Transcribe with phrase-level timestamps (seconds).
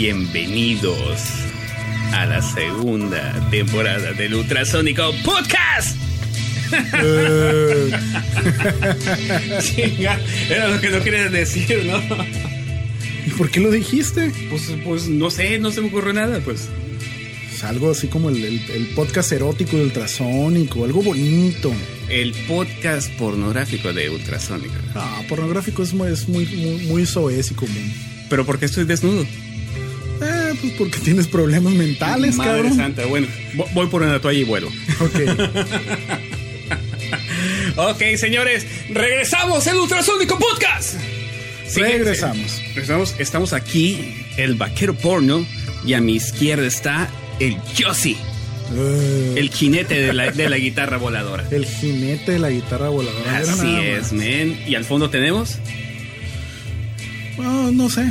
[0.00, 1.18] Bienvenidos
[2.12, 5.96] a la segunda temporada del Ultrasónico Podcast.
[9.60, 12.00] Chinga, era lo que no querías decir, ¿no?
[13.26, 14.30] ¿Y por qué lo dijiste?
[14.50, 16.68] Pues, pues no sé, no se me ocurrió nada, pues.
[17.52, 21.72] Es algo así como el, el- el podcast erótico de ultrasónico, algo bonito.
[22.08, 24.74] El podcast pornográfico de Ultrasónico.
[24.94, 27.92] Ah, pornográfico es muy, es muy, muy, muy soez y común.
[28.30, 29.26] Pero ¿por qué estoy desnudo?
[30.60, 32.76] Pues porque tienes problemas mentales, Madre cabrón.
[32.76, 34.68] santa, bueno, vo- voy por una toalla y vuelo.
[35.00, 35.20] Ok.
[37.76, 40.94] Ok, señores, regresamos el Ultrasónico Podcast.
[41.76, 42.60] Regresamos.
[42.74, 45.46] Regresamos, estamos aquí, el vaquero porno,
[45.86, 47.08] y a mi izquierda está
[47.40, 48.16] el Yossi,
[48.74, 51.46] Eh, el jinete de la, de la guitarra voladora.
[51.50, 53.38] el jinete de la guitarra voladora.
[53.38, 54.60] Así es, men.
[54.66, 55.58] Y al fondo tenemos.
[57.38, 58.10] No, no sé.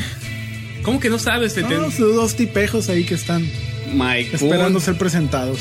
[0.88, 1.54] ¿Cómo que no sabes?
[1.54, 3.46] Te- te- No, son dos tipejos ahí que están
[3.94, 5.60] Mike esperando ser presentados.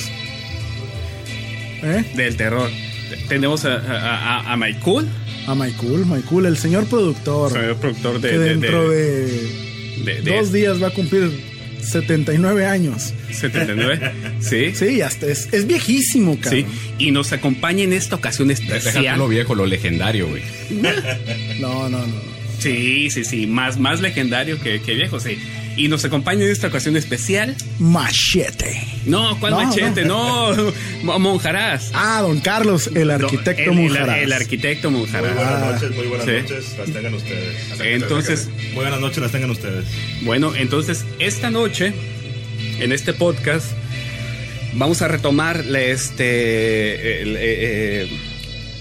[1.83, 2.05] ¿Eh?
[2.15, 2.71] del terror.
[3.11, 5.09] Te- Tenemos a, a, a- a Mike Cool,
[5.49, 7.51] A Michael, Michael, el señor productor.
[7.53, 11.31] señor productor de, que de- dentro de- de, de- de dos días va a cumplir
[11.83, 13.13] 79 años.
[13.33, 14.13] 79.
[14.41, 14.73] Sí.
[14.77, 16.67] Sí, hasta es, es viejísimo, Sí, cabrón.
[16.99, 19.19] y nos acompaña en esta ocasión Déjate especial.
[19.19, 20.43] lo viejo, lo legendario, güey.
[21.61, 22.36] No, no, no.
[22.59, 25.39] Sí, sí, sí, más, más legendario que, que viejo, sí.
[25.77, 27.55] Y nos acompaña en esta ocasión especial.
[27.79, 28.83] Machete.
[29.05, 30.05] No, ¿cuál No, machete?
[30.07, 30.55] No,
[31.03, 31.91] Mo- Monjarás.
[31.95, 34.19] Ah, don Carlos, el arquitecto el, el- Monjarás.
[34.19, 35.35] el arquitecto Muy Monjarás.
[35.35, 35.73] buenas Ah.
[35.73, 36.33] noches, muy buenas Sí.
[36.33, 37.57] noches, las tengan ustedes.
[37.81, 39.85] Entonces- Muy buenas noches, las tengan ustedes.
[40.23, 41.93] Bueno, entonces, esta noche,
[42.81, 43.67] en este podcast,
[44.75, 47.21] vamos a retomar la, este.
[47.23, 48.09] el, eh, eh,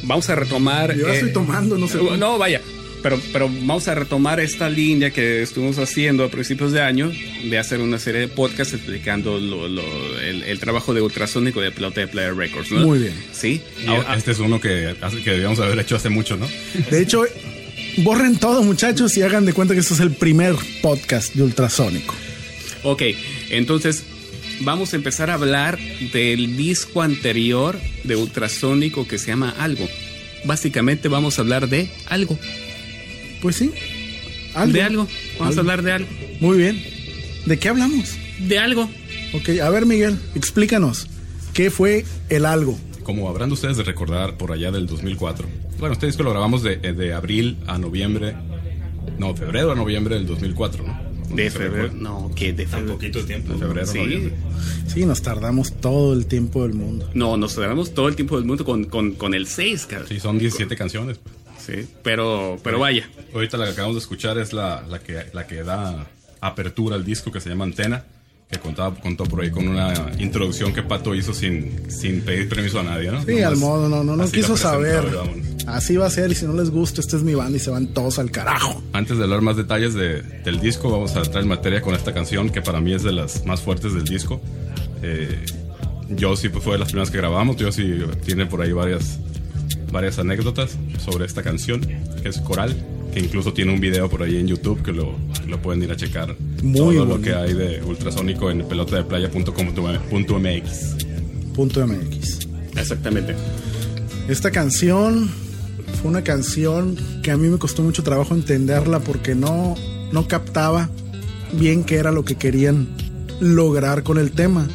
[0.04, 0.96] vamos a retomar.
[0.96, 1.98] Yo la eh, estoy tomando, no sé.
[2.18, 2.62] No, vaya.
[3.06, 7.12] Pero, pero vamos a retomar esta línea que estuvimos haciendo a principios de año
[7.44, 11.70] de hacer una serie de podcasts explicando lo- lo- el, el trabajo de ultrasónico de
[11.72, 12.72] Pelota de Player Records.
[12.72, 12.80] ¿no?
[12.80, 13.14] Muy bien.
[13.32, 13.62] Sí.
[13.84, 16.48] Y Ahora- este es uno que, que debíamos haber hecho hace mucho, ¿no?
[16.90, 17.24] De hecho,
[17.98, 22.16] borren todo, muchachos, y hagan de cuenta que este es el primer podcast de Ultrasónico.
[22.82, 23.04] Ok,
[23.52, 24.04] entonces
[24.62, 25.78] vamos a empezar a hablar
[26.12, 29.88] del disco anterior de Ultrasónico que se llama Algo.
[30.44, 32.38] Básicamente vamos a hablar de algo.
[33.46, 33.72] Pues sí.
[34.72, 35.08] De algo.
[35.38, 35.70] Vamos Algo.
[35.70, 36.08] a hablar de algo.
[36.40, 36.82] Muy bien.
[37.46, 38.18] ¿De qué hablamos?
[38.40, 38.90] De algo.
[39.34, 41.08] Ok, a ver, Miguel, explícanos.
[41.54, 42.76] ¿Qué fue el algo?
[43.04, 45.48] Como habrán ustedes de recordar por allá del 2004.
[45.78, 48.36] Bueno, este disco lo grabamos de, eh, de abril a noviembre.
[49.20, 51.36] No, febrero a noviembre del 2004, ¿no?
[51.36, 51.92] De febrero.
[51.94, 52.94] No, que de Tan febrero.
[52.96, 53.54] poquito tiempo.
[53.54, 54.00] De febrero a Sí.
[54.00, 54.34] noviembre.
[54.88, 57.12] Sí, nos tardamos todo el tiempo del mundo.
[57.14, 60.08] No, nos quedamos todo el tiempo del mundo con, con, con el 6, cabrón.
[60.10, 61.20] Sí, son 17 canciones.
[61.66, 63.10] Sí, pero, pero vaya.
[63.34, 66.06] Ahorita la que acabamos de escuchar es la, la, que, la que da
[66.42, 68.04] apertura al disco que se llama Antena,
[68.52, 72.80] que contaba, contó por ahí con una introducción que Pato hizo sin, sin pedir permiso
[72.80, 73.20] a nadie, ¿no?
[73.24, 75.04] Sí, Nomás al modo, no, no, no quiso saber.
[75.66, 77.72] Así va a ser, y si no les gusta, esta es mi banda y se
[77.72, 78.84] van todos al carajo.
[78.94, 82.14] Antes de hablar más detalles de- del disco, vamos a entrar en materia con esta
[82.14, 84.40] canción que para mí es de las más fuertes del disco.
[85.02, 85.44] Eh,
[86.10, 89.18] yo sí pues, fue de las primeras que grabamos, yo sí tiene por ahí varias,
[89.96, 91.80] varias anécdotas sobre esta canción,
[92.22, 92.76] que es Coral,
[93.14, 95.16] que incluso tiene un video por ahí en YouTube que lo,
[95.48, 96.36] lo pueden ir a checar.
[96.62, 100.96] Muy Todo lo que hay de ultrasónico en pelotadeplaya.com.mx.
[101.56, 102.40] Punto MX.
[102.76, 103.36] Exactamente.
[104.28, 105.30] Esta canción
[106.02, 109.76] fue una canción que a mí me costó mucho trabajo entenderla porque no,
[110.12, 110.90] no captaba
[111.54, 112.90] bien qué era lo que querían
[113.40, 114.68] lograr con el tema.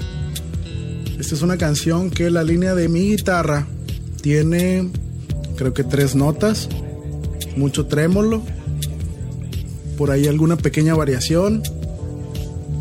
[1.18, 3.66] Esta es una canción que la línea de mi guitarra
[4.22, 4.90] tiene
[5.60, 6.70] creo que tres notas,
[7.54, 8.40] mucho trémolo,
[9.98, 11.62] por ahí alguna pequeña variación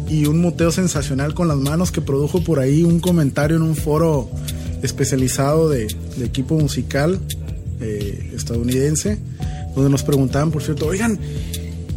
[0.07, 3.75] y un muteo sensacional con las manos que produjo por ahí un comentario en un
[3.75, 4.29] foro
[4.81, 7.19] especializado de, de equipo musical
[7.81, 9.17] eh, estadounidense,
[9.75, 11.19] donde nos preguntaban, por cierto, oigan,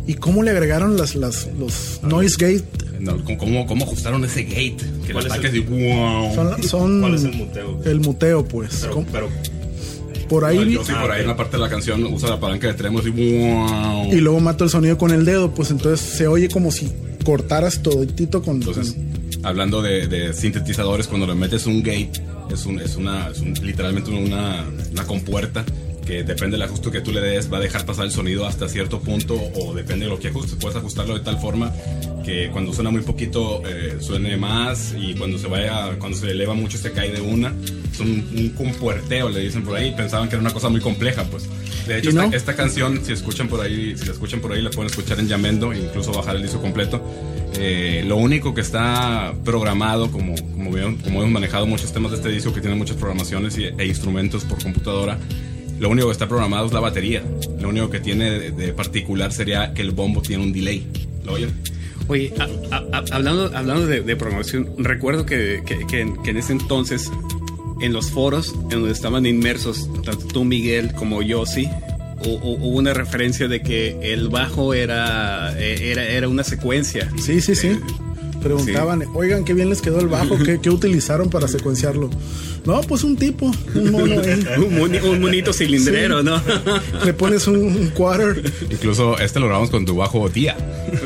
[0.08, 2.64] ¿y cómo le agregaron las, las, los noise gate?
[2.99, 4.76] No, ¿cómo, ¿Cómo ajustaron ese gate?
[5.06, 6.34] Que ¿Cuál es el- así, wow.
[6.34, 7.81] Son, son ¿Cuál es el muteo?
[7.84, 8.79] el muteo, pues.
[8.81, 9.06] Pero, ¿Cómo?
[9.12, 9.29] pero
[10.32, 12.40] por ahí vi- Yo sí, por ahí en la parte de la canción usa la
[12.40, 14.12] palanca de tremos y wow.
[14.12, 16.90] y luego mato el sonido con el dedo, pues entonces se oye como si
[17.25, 18.56] cortaras toditito con...
[18.56, 22.12] Entonces, con- hablando de, de sintetizadores, cuando le metes un gate,
[22.52, 25.64] es, un, es, una, es un- literalmente una, una compuerta
[26.06, 28.69] que depende del ajuste que tú le des, va a dejar pasar el sonido hasta
[28.69, 30.56] cierto punto o depende de lo que ajustes.
[30.60, 31.72] Puedes ajustarlo de tal forma
[32.25, 36.54] que cuando suena muy poquito eh, suene más y cuando se vaya, cuando se eleva
[36.54, 37.52] mucho se cae de una.
[37.93, 39.93] Es un, un compuerteo, le dicen por ahí.
[39.96, 41.49] Pensaban que era una cosa muy compleja, pues.
[41.87, 42.22] De hecho, ¿Y no?
[42.25, 45.19] esta, esta canción, si escuchan por ahí, si la escuchan por ahí, la pueden escuchar
[45.20, 47.02] en Yamendo, incluso bajar el disco completo.
[47.58, 52.16] Eh, lo único que está programado, como, como, vieron- como hemos manejado muchos temas de
[52.19, 55.19] este disco que tiene muchas programaciones y- e instrumentos por computadora,
[55.82, 57.23] lo único que está programado es la batería.
[57.61, 60.87] Lo único que tiene de, de particular sería que el bombo tiene un delay.
[61.25, 61.50] ¿Lo oyen?
[62.08, 66.31] Oye, a- a- a- hablando, hablando de, de programación, recuerdo que, que- que en, que
[66.31, 67.11] en ese entonces,
[67.81, 71.67] en los foros en donde estaban inmersos, tanto tú, Miguel, como yo, sí,
[72.25, 77.11] hu- hu- hubo una referencia de que el bajo era, eh, era, era una secuencia.
[77.20, 77.76] Sí, sí, sí.
[78.43, 82.11] Preguntaban, oigan, qué bien les quedó el bajo, ¿qué, qué utilizaron para secuenciarlo?
[82.65, 84.44] No, pues un tipo, un mono ahí.
[84.59, 86.41] Un, moni- un monito cilindrero, ¿no?
[87.05, 88.43] Le pones un, un quarter.
[88.71, 90.56] Incluso este lo grabamos con tu bajo tía.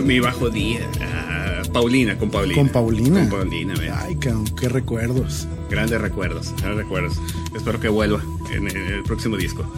[0.05, 0.81] Mi bajo día.
[1.01, 2.55] ah, Paulina, con Paulina.
[2.61, 3.21] Con Paulina.
[3.21, 4.03] Con Paulina, mira.
[4.07, 5.47] Ay, cabrón, qué recuerdos.
[5.71, 7.15] Grandes recuerdos, grandes recuerdos.
[7.57, 8.23] Espero que vuelva
[8.55, 9.71] en, en el próximo disco.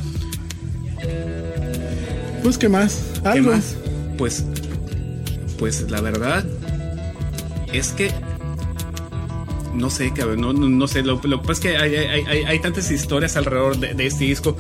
[2.43, 3.03] Pues, ¿qué más?
[3.23, 3.53] ¿Qué Algo.
[3.53, 3.77] más?
[4.17, 4.45] Pues,
[5.59, 6.45] pues la verdad
[7.73, 8.11] es que
[9.75, 11.03] no sé, cabrón, no, no, no sé.
[11.03, 14.06] Lo, lo que pasa es que hay, hay, hay, hay tantas historias alrededor de, de
[14.06, 14.56] este disco.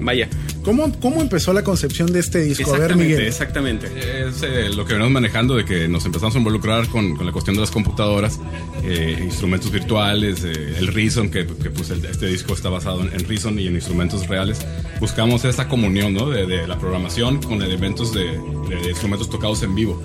[0.00, 0.28] Vaya,
[0.64, 2.74] ¿Cómo, ¿Cómo empezó la concepción de este disco?
[2.74, 3.26] A ver, exactamente, Miguel.
[3.28, 3.86] exactamente.
[4.26, 7.30] Es eh, lo que venimos manejando de que nos empezamos a involucrar con, con la
[7.30, 8.40] cuestión de las computadoras,
[8.82, 13.12] eh, instrumentos virtuales, eh, el Reason, que, que, pues el- este disco está basado en,
[13.12, 14.58] en Reason y en instrumentos reales.
[14.98, 16.28] Buscamos esa comunión ¿no?
[16.30, 20.02] de, de la programación con elementos de, de instrumentos tocados en vivo.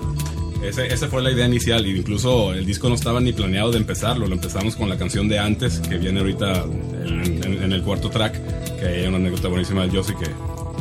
[0.64, 3.78] Ese- esa fue la idea inicial e incluso el disco no estaba ni planeado de
[3.78, 6.64] empezarlo, lo empezamos con la canción de antes que viene ahorita
[7.06, 8.34] en, en- en el cuarto track,
[8.80, 10.26] que hay una anécdota buenísima de Josie que,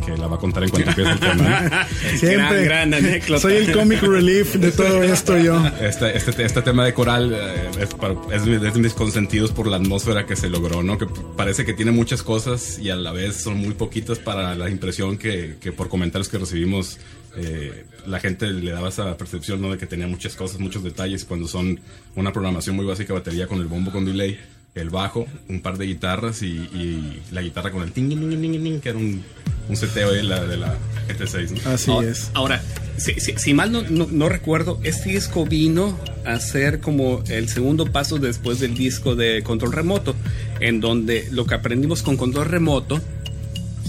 [0.04, 1.86] que la va a contar en cuanto empiece el tema.
[2.18, 2.64] Siempre.
[2.64, 3.40] Gran, gran anécdota.
[3.40, 5.62] Soy el comic relief de todo esto yo.
[5.80, 9.52] Este, este, este tema de coral eh, es, para- es de es de mis consentidos
[9.52, 10.96] por la atmósfera que se logró, ¿no?
[10.98, 11.06] Que
[11.36, 15.18] parece que tiene muchas cosas y a la vez son muy poquitas para la impresión
[15.18, 16.98] que, que por comentarios que recibimos
[17.36, 19.70] eh, la gente le daba esa percepción, ¿no?
[19.70, 21.80] De que tenía muchas cosas, muchos detalles cuando son
[22.14, 24.38] una programación muy básica, batería con el bombo con delay,
[24.74, 28.62] el bajo, un par de guitarras y, y la guitarra con el ting, ting, ting,
[28.62, 29.22] ting, que era un,
[29.68, 30.76] un seteo de la, de la
[31.08, 31.70] GT6, ¿no?
[31.70, 32.30] Así ahora, es.
[32.34, 32.62] Ahora,
[32.98, 37.48] si, si- si mal no, no- no recuerdo, este disco vino a ser como el
[37.48, 40.14] segundo paso después del disco de control remoto,
[40.60, 43.00] en donde lo que aprendimos con control remoto,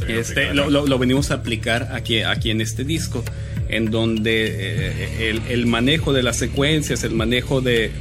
[0.07, 3.23] este, lo, lo- lo venimos a aplicar aquí, aquí en este disco,
[3.69, 7.91] en donde eh, el, el manejo de las secuencias, el manejo de,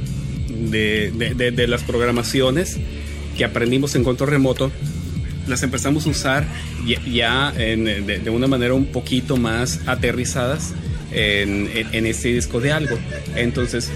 [0.49, 2.77] de, de- de- de las programaciones
[3.37, 4.71] que aprendimos en control remoto,
[5.47, 6.47] las empezamos a usar
[6.85, 10.73] ya, ya en- de, de una manera un poquito más aterrizadas
[11.11, 12.97] en, en- en este disco de algo.
[13.35, 13.89] Entonces,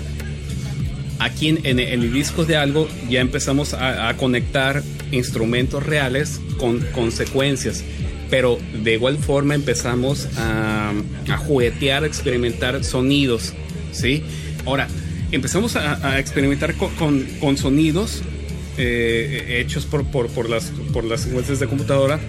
[1.23, 6.79] aquí en, en- el disco de algo ya empezamos a, a conectar instrumentos reales con
[6.94, 7.83] consecuencias.
[8.29, 10.94] Pero de igual forma empezamos a,
[11.29, 13.53] a juguetear, a experimentar sonidos.
[13.91, 14.23] ¿sí?
[14.65, 14.88] Ahora,
[15.31, 18.21] empezamos a, a experimentar con, con- con sonidos
[18.77, 22.19] eh, hechos por, por, por las, por las secuencias de computadora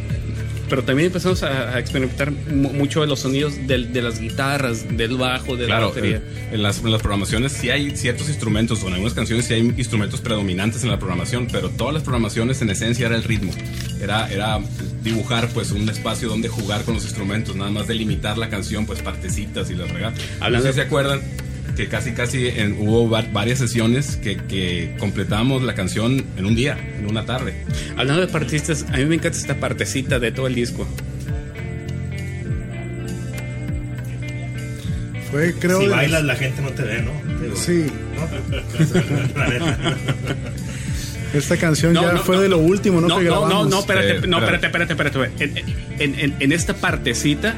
[0.72, 4.86] pero también empezamos a, a experimentar mu- mucho de los sonidos del- de las guitarras,
[4.96, 6.16] del bajo, de la Claro, batería.
[6.16, 9.52] eh, en las, en las programaciones sí hay ciertos instrumentos, o en algunas canciones sí
[9.52, 13.52] hay instrumentos predominantes en la programación, pero todas las programaciones en esencia era el ritmo.
[14.00, 14.60] Era, era
[15.02, 19.02] dibujar pues un espacio donde jugar con los instrumentos, nada más delimitar la canción, pues
[19.02, 20.22] partecitas y las regatas.
[20.50, 21.20] No sé si se acuerdan
[21.76, 26.54] que casi casi en- hubo va- varias sesiones que, que completamos la canción en un
[26.54, 27.54] día, en una tarde.
[27.96, 30.86] Hablando de partistas, a mí me encanta esta partecita de todo el disco.
[35.30, 35.80] Fue, creo.
[35.80, 37.12] Si bailas, la gente no te ve, ¿no?
[37.42, 38.28] Digo, Sí, ¿no?
[41.38, 42.42] Esta canción ya fue no.
[42.42, 43.08] de lo último, ¿no?
[43.08, 44.66] No, que no, no, no, espérate, Eh, no, espérate.
[44.66, 45.60] espérate, espérate, espérate.
[45.64, 47.54] En, en- en- en esta partecita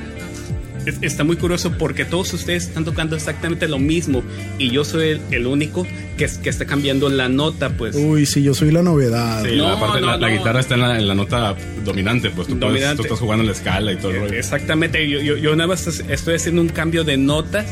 [0.86, 4.22] es- está muy curioso porque todos ustedes están tocando exactamente lo mismo
[4.58, 5.86] y yo soy el, el único
[6.16, 7.94] que, que está cambiando la nota, pues.
[7.96, 9.44] Uy, sí, yo soy la novedad.
[9.44, 10.36] Sí, No, la, parte- no, la- la no.
[10.38, 12.96] guitarra está en la, en la nota dominante, pues tú, puedes- Dominante.
[12.98, 14.32] tú estás jugando en la escala y todo el rollo.
[14.34, 17.66] Exactamente, yo, yo, yo nada más estoy haciendo un cambio de notas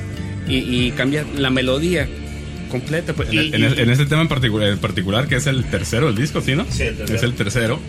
[0.49, 2.09] y, y cambia la melodía
[2.71, 3.13] completa.
[3.13, 5.65] Pues, En, y- en- y- en este tema en particular, en particular, que es el
[5.65, 6.65] tercero del disco, ¿sí, no?
[6.71, 7.17] Sí, el tercero.
[7.19, 7.81] Es el tercero.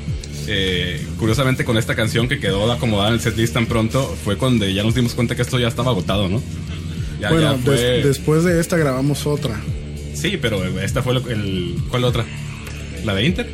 [0.47, 4.67] Eh, curiosamente, con esta canción que quedó acomodada en el setlist tan pronto, fue cuando
[4.67, 6.41] ya nos dimos cuenta que esto ya estaba agotado, ¿no?
[7.21, 9.59] Ya, bueno, ya fue- des- después de esta grabamos otra.
[10.13, 11.75] Sí, pero esta fue lo- el.
[11.89, 12.25] ¿Cuál otra?
[13.05, 13.50] ¿La de Inter?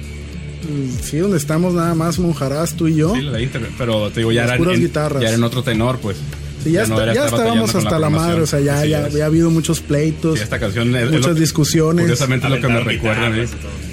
[1.02, 3.16] Sí, donde estamos nada más Monjarás, tú y yo.
[3.16, 5.22] Sí, la de internet, pero te digo, ya Las era, puras en, guitarras.
[5.22, 6.18] ya era en otro tenor, pues.
[6.64, 9.14] Sí, ya, está- ya estábamos hasta la madre, o sea, ya, ya es.
[9.14, 12.04] había habido muchos pleitos, Sí, esta canción es- es muchas lo- discusiones.
[12.04, 13.32] Curiosamente es lo que me recuerda.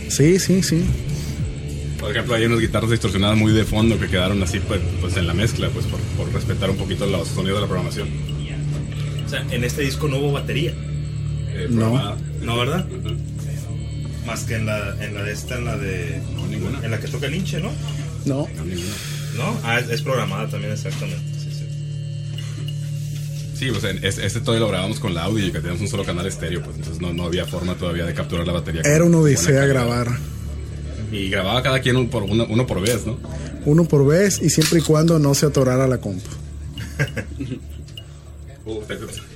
[0.08, 0.82] Sí, sí, sí.
[2.06, 5.26] Por ejemplo, hay unas guitarras distorsionadas muy de fondo que quedaron así, pues, pues en
[5.26, 8.08] la mezcla, pues por, por respetar un poquito los sonidos de la programación.
[9.24, 10.70] O sea, en este disco no hubo batería.
[11.48, 12.16] Eh, No.
[12.42, 12.86] No, ¿verdad?
[12.86, 13.16] Ujú.
[14.24, 16.20] Más que en la, en la de esta, en la de.
[16.36, 16.78] No, ninguna.
[16.84, 17.70] En la que toca el hinche, ¿no?
[18.24, 18.94] No, No, ninguna.
[19.36, 19.60] ¿No?
[19.64, 21.20] Ah, es, es programada también, exactamente.
[21.40, 21.64] Sí, sí.
[23.58, 25.88] Sí, pues en- es- este todavía lo grabamos con la audio y que teníamos un
[25.88, 28.82] solo canal estéreo, pues entonces no, no había forma todavía de capturar la batería.
[28.84, 29.68] era una odisea calidad.
[29.68, 30.08] grabar.
[31.12, 33.18] Y grababa cada quien un por, uno, uno por vez, ¿no?
[33.64, 36.28] Uno por vez y siempre y cuando no se atorara la compu.
[38.68, 38.82] Hubo,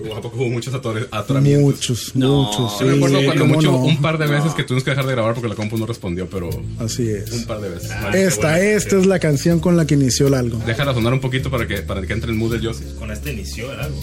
[0.01, 1.63] hubo- ¿A poco hubo muchos atoramientos?
[1.63, 2.81] Muchos, No, muchos.
[2.81, 3.79] Yo recuerdo sí, cuando mucho, no.
[3.85, 6.29] un par de veces que tuvimos que dejar de grabar porque la compu no respondió,
[6.29, 6.51] pero
[6.81, 7.45] Así un es.
[7.47, 7.93] par de veces.
[7.93, 8.11] Ah.
[8.13, 10.59] Esta, buena esta es la canción con la que inició el algo.
[10.67, 12.83] Déjala sonar un poquito para que, para que entre el mood del Yossi.
[12.99, 14.01] Con este inició el algo.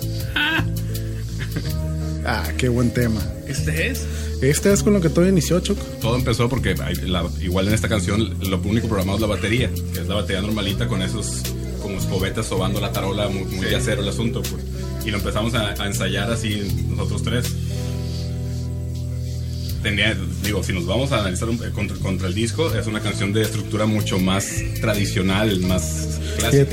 [2.31, 3.21] Ah, qué buen tema.
[3.47, 4.05] ¿Este es?
[4.41, 5.81] Este es con lo que todo inició, Choco.
[5.99, 10.01] Todo empezó porque la- igual en esta canción lo único programado es la batería, que
[10.01, 11.41] es la batería normalita con esos
[11.81, 14.63] como escobetas sobando la tarola, muy, muy de acero el asunto, pues.
[15.05, 17.45] Y lo empezamos a, a ensayar así nosotros tres.
[19.81, 23.33] Tenía, digo, si nos vamos a analizar un- contra, contra el disco, es una canción
[23.33, 24.45] de estructura mucho más
[24.81, 26.65] tradicional, más clásica.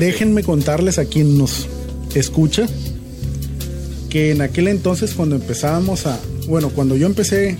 [0.00, 1.66] Déjenme contarles a quien nos
[2.14, 2.66] escucha
[4.16, 7.58] que en aquel entonces cuando empezábamos a, bueno, cuando yo empecé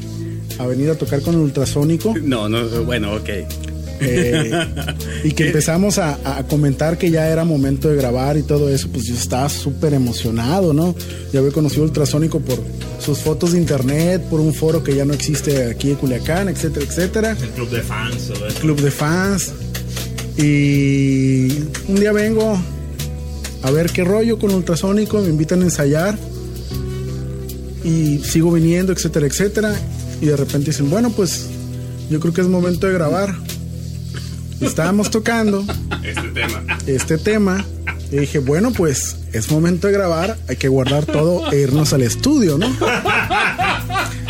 [0.59, 3.29] a venir a tocar con el ultrasónico No, no, bueno, ok.
[4.01, 4.51] eh,
[5.25, 8.89] y que empezamos a, a comentar que ya era momento de grabar y todo eso,
[8.91, 10.95] pues yo estaba súper emocionado, ¿no?
[11.31, 12.59] Ya había conocido ultrasónico por
[13.05, 16.87] sus fotos de internet, por un foro que ya no existe aquí en Culiacán, etcétera,
[16.87, 18.59] etcétera El club de fans, todo eso.
[18.61, 19.53] club de fans.
[20.39, 21.49] Y
[21.89, 22.59] un día vengo
[23.63, 26.17] a ver qué rollo con ultrasónico, me invitan a ensayar
[27.87, 29.75] y sigo viniendo, etcétera, etcétera.
[30.21, 31.47] Y de repente dicen, bueno, pues
[32.11, 33.35] yo creo que es momento de grabar.
[34.61, 35.65] Estábamos tocando
[36.03, 36.79] Este tema.
[36.87, 37.65] este tema
[38.11, 42.01] y dije, bueno, pues es momento de grabar, hay que guardar todo e irnos al
[42.03, 42.67] estudio, ¿no?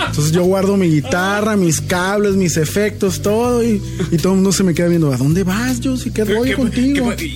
[0.08, 4.50] Entonces yo guardo mi guitarra, mis cables, mis efectos, todo y, y todo el mundo
[4.52, 6.10] se me queda viendo, ¿a dónde vas, Josie?
[6.12, 7.12] ¿Qué rollo ¿Qué- contigo?
[7.16, 7.26] qué-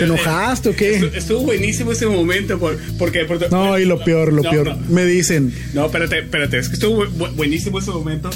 [0.00, 0.94] ¿Te enojaste o qué?
[0.94, 4.78] Estuvo, estuvo buenísimo ese momento por- porque, No, y lo peor, lo No, peor, no.
[4.88, 8.30] me dicen, No, espérate, espérate, es que estuvo bu- bu- buenísimo ese momento.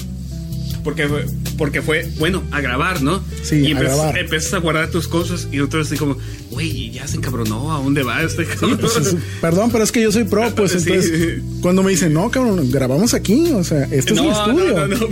[0.83, 1.25] Porque fue,
[1.56, 3.25] porque fue, bueno, a grabar, ¿no?
[3.42, 4.18] Sí, y a empiezas, grabar.
[4.18, 6.18] empiezas a guardar tus cosas y otros así como,
[6.50, 8.76] güey, ya se encabronó, ¿a dónde va este cabrón?
[8.78, 10.78] pues, es- perdón, pero es que yo soy pro, pues Sí.
[10.87, 14.75] entonces, cuando me dicen, no, cabrón, grabamos aquí, o sea, este es mi estudio.
[14.75, 15.09] No, no, no,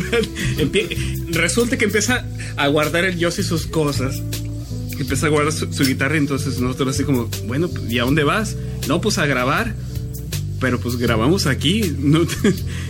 [1.30, 4.21] Resulta que empieza a guardar el Yossi sus cosas.
[5.02, 6.16] Empieza a guardar su, su guitarra.
[6.16, 8.56] Entonces nosotros así como, bueno, ¿y a dónde vas?
[8.88, 9.75] No, pues a grabar.
[10.61, 11.94] Pero pues grabamos aquí.
[11.99, 12.21] ¿no?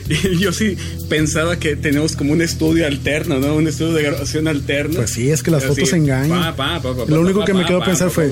[0.09, 0.76] Y yo sí
[1.09, 3.54] pensaba que tenemos como un estudio alterno, ¿no?
[3.54, 4.97] Un estudio de grabación alterno.
[4.97, 6.28] Pues sí, es que las Así, fotos engañan.
[6.38, 8.28] pa, pa, pa, pa, Lo único pa, que me quedó pa, pensar pa, fue,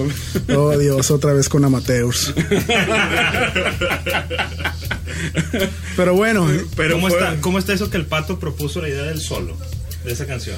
[0.47, 2.35] pa, oh Dios, otra vez con amateurs.
[5.97, 6.47] Pero bueno,
[6.77, 9.57] Pero ¿Cómo, fue- está, ¿Cómo está eso que el pato propuso la idea del solo
[10.05, 10.57] de esa canción?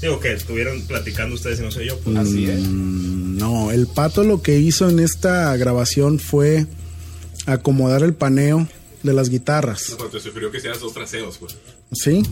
[0.00, 1.98] Digo que estuvieron platicando ustedes y no sé yo.
[2.00, 2.16] Pues.
[2.16, 2.60] Así es.
[2.60, 6.66] Mm, No, el pato lo que hizo en esta grabación fue
[7.46, 8.68] acomodar el paneo
[9.02, 9.86] de las guitarras.
[9.90, 11.56] No, pero te sugirió que hicieras dos traseos, pues.
[11.92, 12.22] ¿Sí?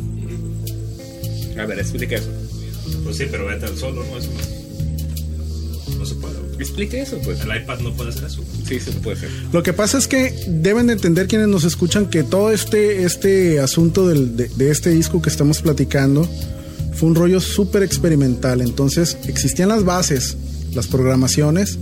[1.59, 2.29] A ver, explica eso.
[3.05, 4.19] Pues sí, pero vete al solo, ¿no?
[4.19, 4.29] Eso
[5.89, 6.35] no, no se puede.
[6.59, 7.41] Explica eso, pues.
[7.41, 8.43] El iPad no puede hacer eso.
[8.67, 9.31] Sí, se puede hacer.
[9.53, 13.61] Lo que pasa es que deben de entender quienes nos escuchan que todo este, este
[13.61, 16.29] asunto del- de, de este disco que estamos platicando
[16.99, 18.61] fue un rollo súper experimental.
[18.61, 20.37] Entonces existían las bases,
[20.75, 21.78] las programaciones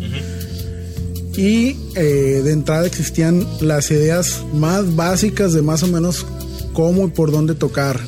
[1.37, 6.27] y eh, de entrada existían las ideas más básicas de más o menos
[6.75, 8.01] cómo y por dónde tocar.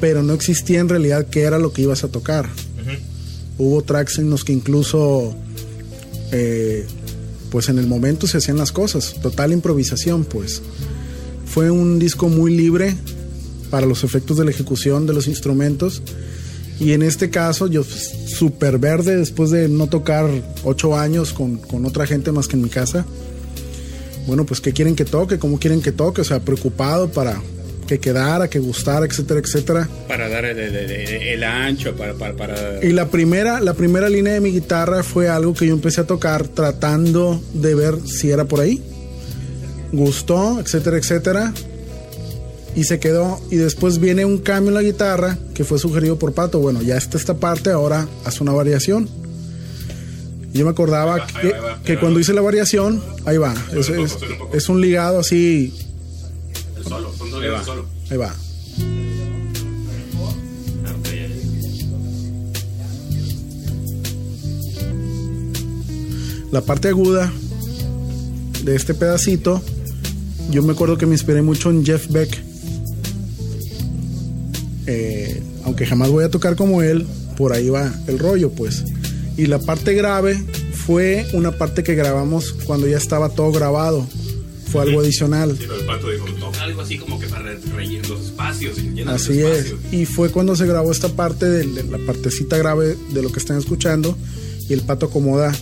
[0.00, 2.48] Pero no existía en realidad qué era lo que ibas a tocar.
[3.58, 5.34] Hubo tracks en los que incluso
[6.32, 6.86] eh,
[7.50, 10.62] pues en el momento se hacían las cosas, total improvisación, pues.
[11.44, 12.94] Fue un disco muy libre
[13.70, 16.02] para los efectos de la ejecución de los instrumentos.
[16.78, 20.28] Y en este caso, yo pues, súper verde después de no tocar
[20.64, 23.04] ocho años con, con otra gente más que en mi casa.
[24.26, 27.40] Bueno, pues qué quieren que toque, cómo quieren que toque, o sea, preocupado para
[27.86, 29.88] que quedara, que gustara, etcétera, etcétera.
[30.06, 30.90] Para dar el, el- el-
[31.28, 32.84] el ancho, para, para, para...
[32.84, 36.06] Y la primera, la primera línea de mi guitarra fue algo que yo empecé a
[36.06, 38.80] tocar tratando de ver si era por ahí.
[39.92, 41.52] gustó, etcétera, etcétera.
[42.76, 43.40] Y se quedó.
[43.50, 46.58] Y después viene un cambio en la guitarra que fue sugerido por Pato.
[46.60, 49.08] Bueno, ya está esta parte, ahora haz una variación.
[50.52, 51.82] Yo me acordaba va, que, ahí va, ahí va.
[51.82, 53.54] que cuando hice la variación, ahí va.
[53.72, 54.16] Es, un es-
[54.52, 55.72] es ligado así.
[56.76, 57.86] El solo, son dos solo.
[58.10, 58.34] Ahí va.
[66.52, 67.32] La parte aguda
[68.64, 69.62] de este pedacito,
[70.50, 72.42] yo me acuerdo que me inspiré mucho en Jeff Beck.
[74.92, 77.06] Eh, aunque jamás voy a tocar como él,
[77.36, 78.82] por ahí va el rollo, pues.
[79.36, 80.42] Y la parte grave
[80.74, 84.04] fue una parte que grabamos cuando ya estaba todo grabado.
[84.72, 85.52] Fue algo adicional.
[85.52, 88.78] Sí, pero el pato dijo, toca algo así como que para re- rellenar los espacios
[88.78, 89.74] y los Así es.
[89.92, 93.38] Y fue cuando se grabó esta parte de, de la partecita grave de lo que
[93.38, 94.16] están escuchando.
[94.68, 95.52] Y el pato acomoda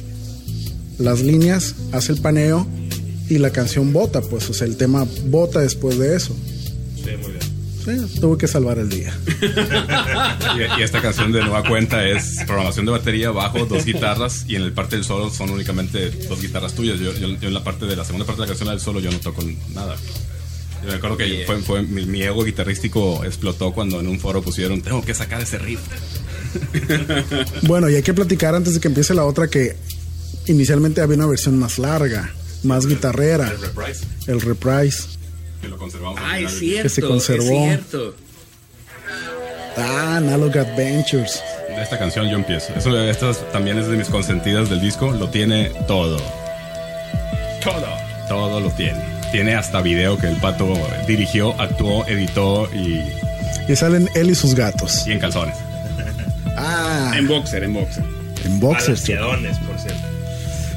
[0.99, 2.67] las líneas, hace el paneo
[3.29, 6.35] y la canción bota, pues, o sea, el tema bota después de eso.
[6.97, 7.38] Sí, muy bien.
[7.89, 9.17] Sí, tuve que salvar el día.
[10.57, 14.57] Y, y esta canción de nueva cuenta es programación de batería, bajo, dos guitarras y
[14.57, 16.99] en el parte del solo son únicamente dos guitarras tuyas.
[16.99, 19.01] Yo, yo- yo en la parte de la segunda parte de la canción del solo
[19.01, 19.43] yo no toco
[19.75, 19.97] nada.
[20.83, 24.43] Yo me acuerdo que fue, fue- mi, mi ego guitarrístico explotó cuando en un foro
[24.43, 25.81] pusieron tengo que sacar ese riff.
[27.63, 29.77] Bueno, y hay que platicar antes de que empiece la otra que
[30.47, 35.18] inicialmente había una versión más larga, más guitarrera, El reprise el reprise.
[35.61, 36.21] Que lo conservamos.
[36.23, 36.83] Ah, es cierto.
[36.85, 37.45] Que se conservó.
[37.67, 38.15] Es cierto.
[39.77, 41.43] Ah, Analog Adventures.
[41.69, 42.73] De esta canción yo empiezo.
[42.75, 45.13] Eso, esta también es de mis consentidas del disco.
[45.13, 46.17] Lo tiene todo.
[47.63, 47.87] Todo.
[48.29, 49.01] Todo lo tiene.
[49.33, 50.73] Tiene hasta video que el pato
[51.07, 53.03] dirigió, actuó, editó y,
[53.71, 55.07] Y salen él y sus gatos.
[55.07, 55.55] y en calzones.
[56.57, 58.05] Ah, En boxer, en boxer.
[58.45, 59.29] en por cierto.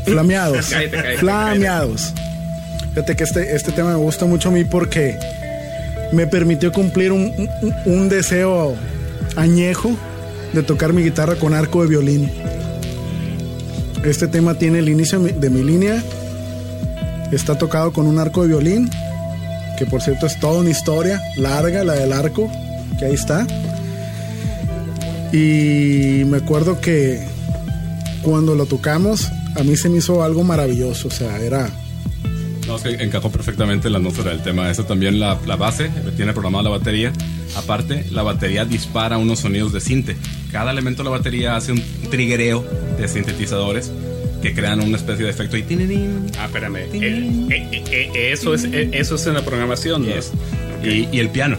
[0.05, 0.67] Flameados.
[0.69, 2.13] Cállate, cállate, Flameados.
[2.93, 5.17] Fíjate que este, este tema me gusta mucho a mí porque
[6.11, 7.31] me permitió cumplir un,
[7.61, 8.75] un- un deseo
[9.35, 9.95] añejo
[10.53, 12.29] de tocar mi guitarra con arco de violín.
[14.03, 16.03] Este tema tiene el inicio de mi- de mi línea.
[17.31, 18.89] Está tocado con un arco de violín,
[19.77, 22.51] que por cierto es toda una historia larga, la del arco,
[22.99, 23.47] que ahí está.
[25.31, 27.25] Y me acuerdo que
[28.21, 31.07] cuando lo tocamos, a mí se me hizo algo maravilloso.
[31.07, 31.69] O sea, era.
[32.71, 34.71] No, es que encajó perfectamente en la atmósfera del tema.
[34.71, 37.11] Eso también la, la base, tiene programada la batería.
[37.57, 40.15] Aparte, la batería dispara unos sonidos de cinte.
[40.53, 42.65] Cada elemento de la batería hace un triggereo
[42.97, 43.91] de sintetizadores
[44.41, 45.63] que crean una especie de efecto y.
[46.39, 46.77] Ah, espérame.
[46.77, 47.83] Eh, eh, eh,
[48.15, 50.15] eh, eso, es, eh, eso es en la programación, ¿no?
[50.15, 50.31] Yes.
[50.83, 51.57] Y, y el piano.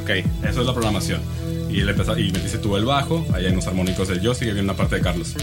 [0.00, 0.10] Ok.
[0.48, 1.20] Eso es la programación.
[1.68, 4.40] Y, le empezó- y me dice tú el bajo, ahí hay unos armónicos del Joss
[4.42, 5.34] y hay una parte de Carlos.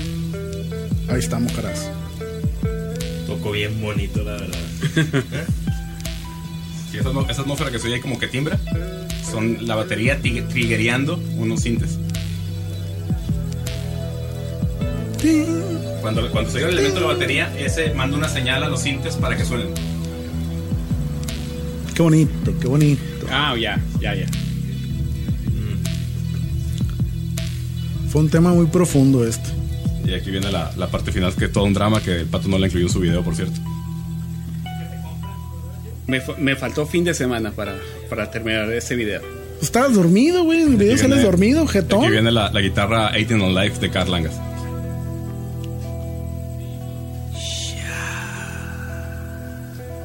[1.09, 1.91] Ahí está, mojarás.
[3.45, 4.57] Tocó bien bonito, la verdad.
[6.91, 7.09] Y esa,
[7.41, 8.57] atmósfera que se oye ahí como que timbra,
[9.29, 11.99] son la batería tig- triggereando unos sintes.
[16.01, 18.81] Cuando, cuando se oye el elemento de la batería, ese manda una señal a los
[18.81, 19.67] sintes para que suenen.
[21.93, 23.27] Qué bonito, qué bonito.
[23.29, 24.25] Ah, ya, ya, ya.
[28.09, 29.49] Fue un tema muy profundo este.
[30.05, 32.47] Y aquí viene la, la parte final, que es todo un drama que el pato
[32.47, 33.59] no le incluyó en su video, por cierto.
[36.07, 37.75] Me, me faltó fin de semana para,
[38.09, 39.21] para terminar ese video.
[39.61, 40.61] Estabas dormido, güey.
[40.61, 42.11] En el video Aquí sales dormido, Aquí jetón.
[42.11, 44.33] viene la, la guitarra 18 on Life de Carl Langas.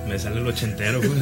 [0.08, 1.12] Me sale el ochentero, güey.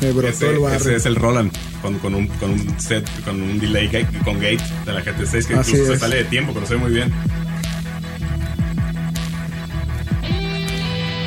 [0.00, 0.96] Me brotó Ese, el ese barrio.
[0.96, 4.60] es el Roland con, con, un, con un set, con un delay gate, con gate
[4.84, 7.12] de la GT6 que Así incluso se sale de tiempo, ve muy bien.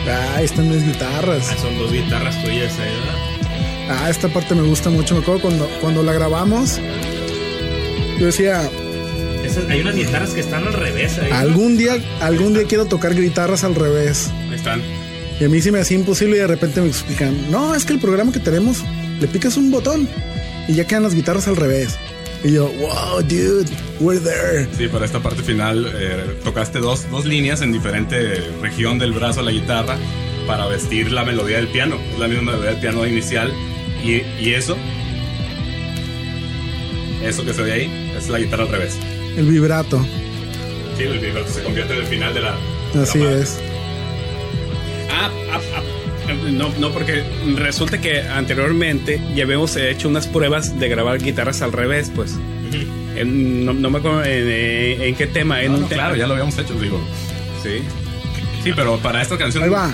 [0.08, 1.50] Ah, están mis guitarras.
[1.52, 4.00] Ah, son dos guitarras tuyas ahí, ¿verdad?
[4.04, 5.16] Ah, esta parte me gusta mucho.
[5.16, 6.80] Me acuerdo cuando, cuando la grabamos.
[8.20, 8.70] Yo decía,
[9.44, 11.30] Esas- hay unas guitarras que están al revés ahí.
[11.30, 11.36] ¿no?
[11.36, 14.30] algún día, algún día quiero tocar guitarras al revés.
[14.50, 14.82] Ahí están.
[15.40, 17.94] Y a mí se me hacía imposible y de repente me explican, no, es que
[17.94, 18.84] el programa que tenemos,
[19.20, 20.08] le picas un botón
[20.68, 21.98] y ya quedan las guitarras al revés.
[22.44, 23.66] Y yo, wow, dude,
[24.02, 24.68] we're there.
[24.78, 29.40] Sí, para esta parte final eh, tocaste dos, dos líneas en diferente región del brazo
[29.40, 29.98] de la guitarra
[30.46, 31.98] para vestir la melodía del piano.
[32.14, 33.54] Es la misma melodía del piano inicial.
[34.04, 34.76] Y, y eso,
[37.24, 38.98] eso que se ve ahí, es la guitarra al revés.
[39.38, 40.06] El vibrato,
[40.98, 42.56] Sí, el vibrato se convierte en el final de la.
[43.02, 43.58] así es.
[45.10, 45.82] Ah, ah, ah,
[46.52, 47.24] no, no, porque
[47.56, 52.36] resulta que anteriormente ya habíamos hecho unas pruebas de grabar guitarras al revés, pues.
[53.16, 55.62] En- no, no me acuerdo en, en- en qué tema.
[55.62, 56.02] En No, un no, tema.
[56.04, 57.00] claro, ya lo habíamos hecho, digo.
[57.62, 57.80] Sí.
[58.64, 59.64] Sí, pero para esta canción.
[59.64, 59.94] Ahí va.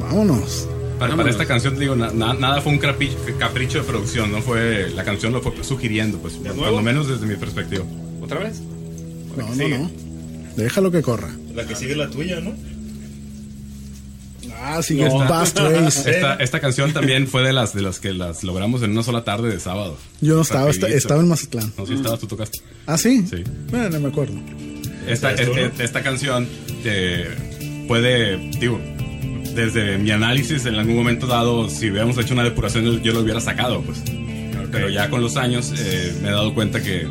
[0.00, 0.68] Vámonos.
[0.98, 4.90] Para, esta canción, digo, na- na- nada fue un capricho, capricho de producción, no fue.
[4.94, 7.84] La canción lo fue sugiriendo, pues, por lo menos desde mi perspectiva.
[8.22, 8.60] ¿Otra vez?
[9.36, 9.78] No, no, sigue.
[9.78, 9.90] no.
[10.56, 11.30] Déjalo que corra.
[11.54, 12.52] La que sigue es la tuya, ¿no?
[14.66, 15.22] Ah, No.
[15.22, 16.10] el Fast Race.
[16.10, 19.22] Esta, esta canción también fue de las de las que las logramos en una sola
[19.24, 19.96] tarde de sábado.
[20.20, 21.72] Yo no estaba, estaba en Mazatlán.
[21.76, 22.60] No, sí estabas, tú tocaste.
[22.86, 23.24] ¿Ah, sí?
[23.28, 23.44] Sí.
[23.70, 24.34] Bueno, no me acuerdo.
[25.06, 25.60] Esta, ¿Sabes tú, no?
[25.60, 26.48] este- esta canción
[26.84, 27.28] eh,
[27.86, 28.80] puede, digo,
[29.54, 33.40] desde mi análisis en algún momento dado, si hubiéramos hecho una depuración, yo lo hubiera
[33.40, 33.98] sacado, pues.
[34.72, 37.06] Pero ya con los años eh, me he dado cuenta que,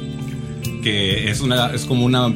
[0.83, 2.33] que es, una, es como una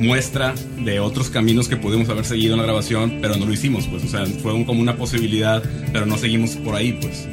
[0.00, 3.86] muestra de otros caminos que pudimos haber seguido en la grabación, pero no lo hicimos,
[3.88, 4.04] pues.
[4.04, 7.26] O sea, fue un- como una posibilidad, pero no seguimos por ahí, pues.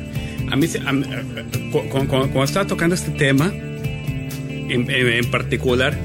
[0.52, 4.90] A mí, a mí, eh, cu- cu- cu- cuando, estaba tocando este tema, en, en-
[5.14, 5.98] en particular,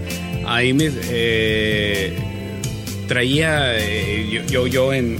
[0.46, 2.12] ahí me eh,
[3.08, 5.18] traía eh, yo, yo, yo en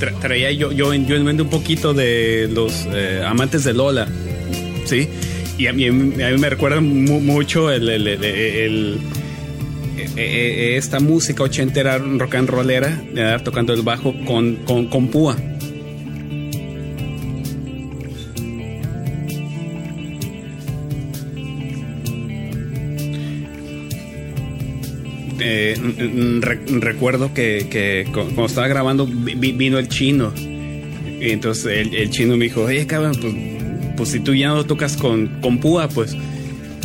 [0.00, 3.72] tra- traía yo, yo en yo en mente un poquito de los eh, amantes de
[3.74, 4.08] Lola,
[4.84, 5.08] sí,
[5.58, 8.98] y a mí, a mí me recuerda mu- mucho el, el- el- el-
[10.76, 15.36] esta música ochentera rock and rollera tocando el bajo con, con, púa.
[25.38, 30.32] Eh, n- re- recuerdo que, que cu- cuando estaba grabando vi- vi- vino el chino.
[31.20, 33.34] Entonces el, el chino me dijo, oye cabrón, pues,
[33.96, 36.16] pues si tú ya no tocas con, con púa, pues.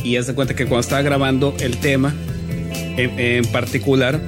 [0.04, 2.14] Y haz de cuenta que cuando estaba grabando el tema,
[2.98, 4.20] en, en particular,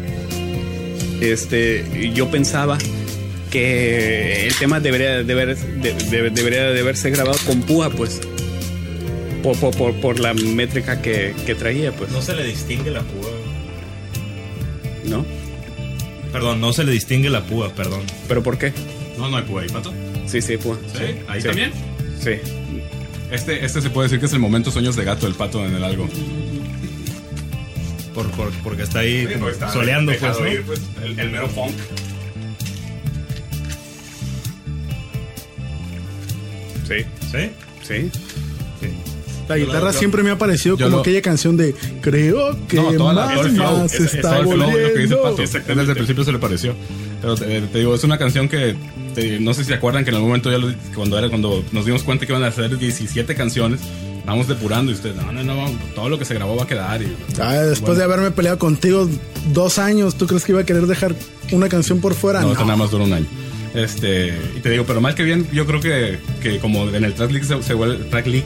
[1.21, 2.77] este, yo pensaba
[3.49, 8.21] que el tema debería de, haber- de- de- debería de haberse grabado con púa, pues.
[9.43, 12.09] Por, por, por, la métrica que, que traía, pues.
[12.11, 13.29] No se le distingue la púa.
[15.05, 15.25] ¿No?
[16.31, 18.01] Perdón, no se le distingue la púa, perdón.
[18.27, 18.71] ¿Pero por qué?
[19.17, 19.93] No, no hay púa ahí, pato.
[20.25, 20.77] Sí, sí, púa.
[20.93, 21.47] Sí, ahí Sí.
[21.47, 21.71] también.
[22.23, 22.31] Sí.
[23.31, 25.75] Este, este se puede decir que es el momento sueños de gato del pato en
[25.75, 26.07] el algo.
[28.13, 29.27] Por, por- porque está ahí
[29.71, 30.45] soleando, pues, ¿no?
[31.03, 31.73] el, el mero funk.
[36.87, 36.95] Sí,
[37.31, 37.51] ¿Sí?
[37.87, 38.11] sí.
[39.47, 42.57] La Yo guitarra lo- siempre me ha parecido yo como lo- aquella canción de Creo
[42.67, 44.99] que No, toda la- más, todo el flow, más ese- está el flow, lo que
[44.99, 45.35] dice pato.
[45.37, 46.75] Desde el principio se le pareció.
[47.21, 48.75] Pero te, te digo, es una canción que
[49.15, 51.63] te- no sé si se acuerdan que en algún momento ya lo- cuando era cuando
[51.73, 53.81] nos dimos cuenta que iban a hacer 17 canciones,
[54.25, 57.01] vamos depurando y usted, no, no, no, todo lo que se grabó va a quedar.
[57.01, 59.09] Y, Ah, después de haberme peleado contigo
[59.53, 61.15] dos años, ¿tú crees que iba a querer dejar
[61.51, 62.41] una canción por fuera?
[62.41, 63.27] No, nada más dura un año.
[63.73, 67.13] Este, y te digo, pero mal que bien, yo creo que, que como en el
[67.15, 68.45] tracklist se, se vuelve, tracklist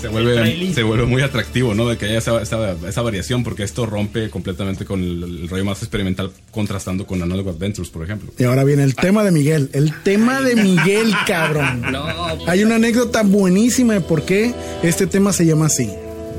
[0.00, 1.88] se vuelve, se vuelve muy atractivo, ¿no?
[1.88, 5.64] De que haya esa, esa, esa variación, porque esto rompe completamente con el, el rollo
[5.64, 8.32] más experimental, contrastando con Analog Adventures, por ejemplo.
[8.38, 9.70] Y ahora viene el tema de Miguel.
[9.72, 11.82] El tema de Miguel, cabrón.
[12.46, 15.90] Hay una anécdota buenísima de por qué este tema se llama así.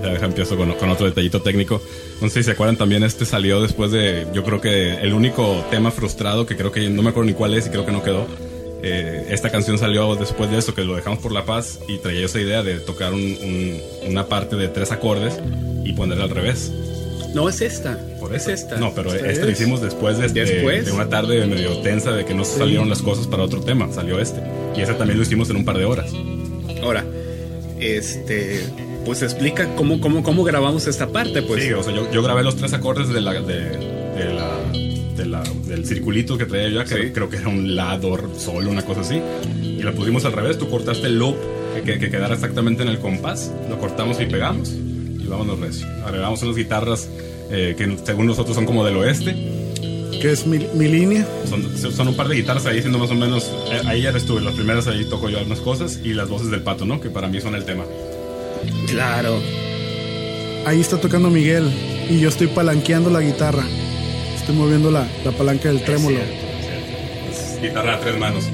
[0.01, 1.81] Ya deja, empiezo con, con otro detallito técnico.
[2.21, 5.65] No sé si se acuerdan también, este salió después de, yo creo que el único
[5.69, 8.03] tema frustrado, que creo que no me acuerdo ni cuál es y creo que no
[8.03, 8.27] quedó.
[8.81, 12.25] Eh, esta canción salió después de eso, que lo dejamos por La Paz y traía
[12.25, 15.37] esa idea de tocar un- un- una parte de tres acordes
[15.83, 16.71] y ponerla al revés.
[17.33, 17.99] No es esta.
[18.19, 18.51] Por es eso.
[18.51, 18.77] esta.
[18.77, 19.59] No, pero Esta este lo es.
[19.61, 20.85] hicimos después de, de- ¿Después?
[20.85, 23.91] de una tarde medio tensa de que no salieron las cosas para otro tema.
[23.91, 24.41] Salió este.
[24.75, 26.11] Y ese también lo hicimos en un par de horas.
[26.81, 27.05] Ahora,
[27.79, 28.61] este,
[29.05, 31.63] pues explica cómo, cómo, cómo grabamos esta parte, pues.
[31.63, 34.57] Sí, o sea, yo, yo grabé los tres acordes de la, de, de la,
[35.19, 37.11] de la- del circulito que traía yo, que Sí.
[37.13, 39.21] creo que era un la, do, sol, una cosa así.
[39.61, 41.35] Y lo pusimos al revés, tú cortaste el loop
[41.75, 45.85] que, que- que quedara exactamente en el compás, lo cortamos y pegamos y vámonos recio.
[46.05, 47.09] Agregamos unas guitarras
[47.51, 49.35] eh, que según nosotros son como del oeste.
[50.21, 51.25] Que es mi, mi línea.
[51.49, 53.49] Son, son un par de guitarras ahí siendo más o menos...
[53.71, 56.61] eh, ahí ya estuve, las primeras ahí toco yo algunas cosas y las voces del
[56.61, 56.99] pato, ¿no?
[56.99, 57.85] Que para mí son el tema.
[58.87, 59.39] Claro.
[60.65, 61.69] Ahí está tocando Miguel.
[62.09, 63.63] Y yo estoy palanqueando la guitarra.
[64.49, 66.17] Estoy moviendo la, la palanca del trémolo.
[67.61, 68.45] Guitarra a tres manos.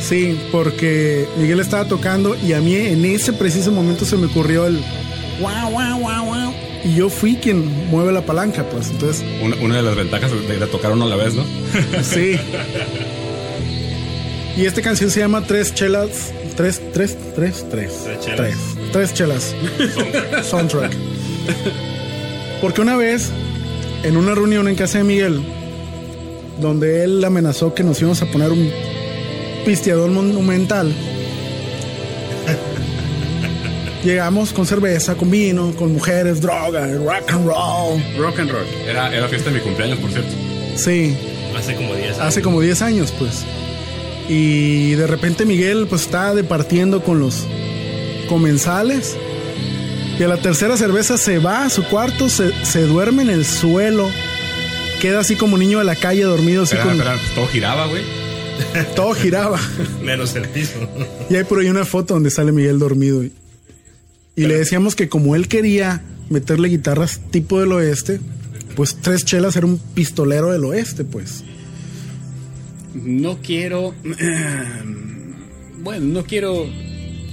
[0.00, 4.66] Sí, porque Miguel estaba tocando y a mí en ese preciso momento se me ocurrió
[4.66, 4.82] el
[5.40, 6.52] wow, wow, wow, wow.
[6.82, 8.90] Y yo fui quien mueve la palanca, pues.
[8.90, 11.44] Entonces, Una, una de las ventajas de, de tocar uno a la vez, ¿no?
[12.02, 12.36] sí.
[14.56, 16.32] Y esta canción se llama Tres Chelas.
[16.56, 18.02] Tres, tres, tres, tres.
[18.02, 18.36] Tres chelas.
[18.36, 18.56] Tres,
[18.90, 19.54] tres chelas.
[20.50, 20.92] Soundtrack.
[22.60, 23.30] Porque una vez,
[24.02, 25.42] en una reunión en casa de Miguel,
[26.60, 28.70] donde él amenazó que nos íbamos a poner un
[29.64, 30.92] pisteador monumental,
[34.04, 38.02] llegamos con cerveza, con vino, con mujeres, droga, rock and roll.
[38.18, 38.66] Rock and roll.
[38.88, 40.30] Era, era fiesta de mi cumpleaños, por cierto.
[40.76, 41.16] Sí,
[41.56, 42.20] Hace como 10 años.
[42.20, 43.44] hace como 10 años, pues.
[44.28, 47.44] Y de repente Miguel pues está departiendo con los
[48.28, 49.16] comensales.
[50.18, 53.44] Y a la tercera cerveza se va a su cuarto, se, se duerme en el
[53.44, 54.08] suelo.
[55.00, 57.86] Queda así como niño de la calle dormido, así Espera, con espera, pues todo giraba,
[57.86, 58.02] güey.
[58.94, 59.60] todo giraba.
[60.02, 60.78] Menos el piso.
[61.28, 63.22] Y hay por ahí una foto donde sale Miguel dormido.
[63.22, 63.32] Y,
[64.36, 68.20] y le decíamos que como él quería meterle guitarras tipo del oeste,
[68.74, 71.44] pues tres chelas era un pistolero del oeste, pues.
[72.94, 73.94] No quiero.
[75.78, 76.66] Bueno, no quiero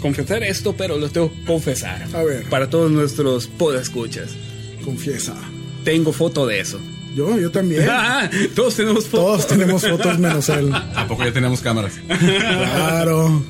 [0.03, 2.05] confesar esto, pero lo tengo que confesar.
[2.13, 2.43] A ver.
[2.49, 4.31] Para todos nuestros podescuchas.
[4.83, 5.33] Confiesa.
[5.85, 6.79] Tengo foto de eso.
[7.15, 7.85] Yo, yo también.
[7.89, 9.23] Ah, todos tenemos foto.
[9.23, 10.71] Todos tenemos fotos menos él.
[10.95, 11.93] ¿A poco ya teníamos cámaras?
[12.07, 13.41] Claro.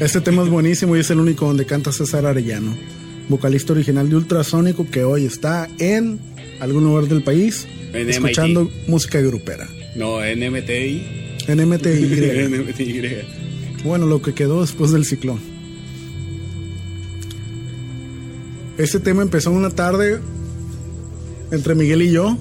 [0.00, 2.74] Este tema es buenísimo y es el único donde canta César Arellano,
[3.28, 6.18] vocalista original de Ultrasónico que hoy está en
[6.60, 9.68] algún lugar del país En escuchando música grupera.
[9.96, 11.36] No, NMTI.
[11.46, 12.48] NMTY.
[12.48, 13.02] NMTY.
[13.84, 15.59] Bueno, lo que quedó después del ciclón.
[18.80, 20.20] Este tema empezó una tarde
[21.50, 22.36] entre Miguel y yo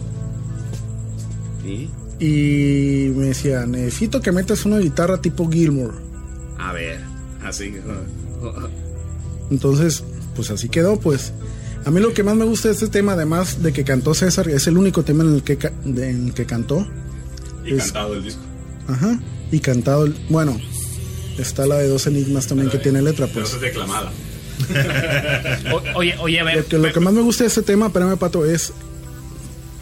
[1.63, 1.89] Sí.
[2.19, 5.93] y me decía, necesito que metas una guitarra tipo Gilmore.
[6.58, 6.99] A ver,
[7.43, 7.73] así.
[9.52, 10.04] Entonces,
[10.36, 11.34] pues así quedó, pues.
[11.86, 14.47] A mí lo que más me gusta de este tema, además de que cantó César,
[14.49, 16.86] es el único tema en el que, de- en el que cantó.
[17.65, 18.41] Y Es- cantado el disco.
[18.88, 19.19] Ajá.
[19.52, 20.58] Y cantado, el- bueno,
[21.38, 23.54] está la de dos enigmas también que tiene letra, pues.
[23.54, 24.12] es declamada.
[25.71, 26.57] O- oye, oye, a ver.
[26.57, 28.73] Lo que, lo que más me gusta de este tema, espérame, Pato, es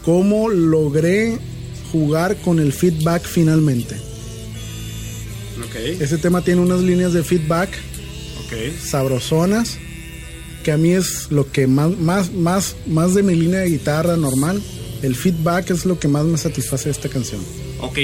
[0.04, 1.38] cómo logré
[1.92, 3.96] jugar con el feedback finalmente.
[5.64, 7.68] Ok, Este tema tiene unas líneas de feedback
[8.46, 8.78] ok.
[8.80, 9.78] sabrosonas,
[10.62, 14.16] que a mí es lo que más, más, más, más de mi línea de guitarra
[14.16, 14.62] normal.
[15.02, 17.40] El feedback es lo que más me satisface de esta canción.
[17.80, 17.94] Ok,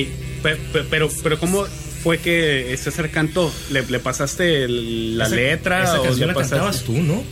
[0.43, 1.65] pe- pe- pero, pero ¿cómo
[2.05, 3.53] fue que César cantó?
[3.71, 7.25] ¿Le, le pasaste el- la Esa- letra Esa o canción le la cantabas tú, ¿no?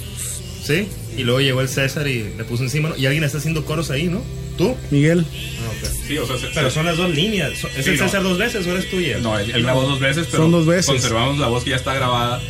[0.64, 0.88] Sí.
[1.16, 2.96] Y luego llegó el César y le puso encima, ¿no?
[2.96, 4.22] Y alguien está haciendo coros ahí, ¿no?
[4.56, 4.74] ¿Tú?
[4.90, 5.90] Miguel, Ah, ok.
[6.08, 7.52] Sí, o sea, se- Pero son las dos líneas.
[7.76, 8.04] ¿Es Sí, el no.
[8.06, 9.22] César dos veces o eres tú y él?
[9.22, 10.86] No, él, él grabó dos veces, pero Son dos veces.
[10.86, 12.40] conservamos la voz que ya está grabada.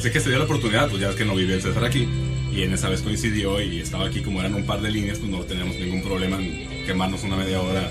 [0.00, 2.08] Sé que se dio la oportunidad, pues ya ves que no vive el César aquí.
[2.54, 5.30] Y en esa vez coincidió y estaba aquí, como eran un par de líneas, pues
[5.30, 7.90] no teníamos ningún problema en quemarnos una media hora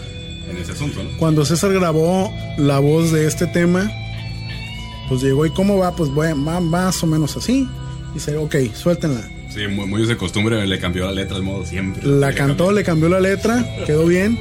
[0.50, 1.18] en ese asunto, ¿no?
[1.18, 3.92] cuando César grabó la voz de este tema,
[5.08, 7.68] pues llegó y cómo va, pues bueno, va más o menos así.
[8.12, 9.28] Y dice, ok, suéltenla.
[9.50, 12.06] Sí, muy, muy de costumbre, le cambió la letra al modo siempre.
[12.06, 12.72] La cantó, cambió.
[12.72, 14.38] le cambió la letra, quedó bien.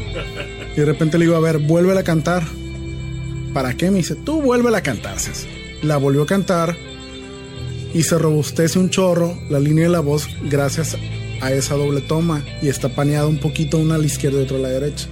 [0.76, 2.44] Y de repente le digo, a ver, vuélvela a cantar.
[3.54, 3.90] ¿Para qué?
[3.90, 5.48] Me dice, tú vuélvela a cantar, César.
[5.82, 6.76] La volvió a cantar
[7.94, 10.98] y se robustece un chorro la línea de la voz gracias
[11.40, 12.44] a esa doble toma.
[12.60, 15.08] Y está paneada un poquito una a la izquierda y otra a la derecha.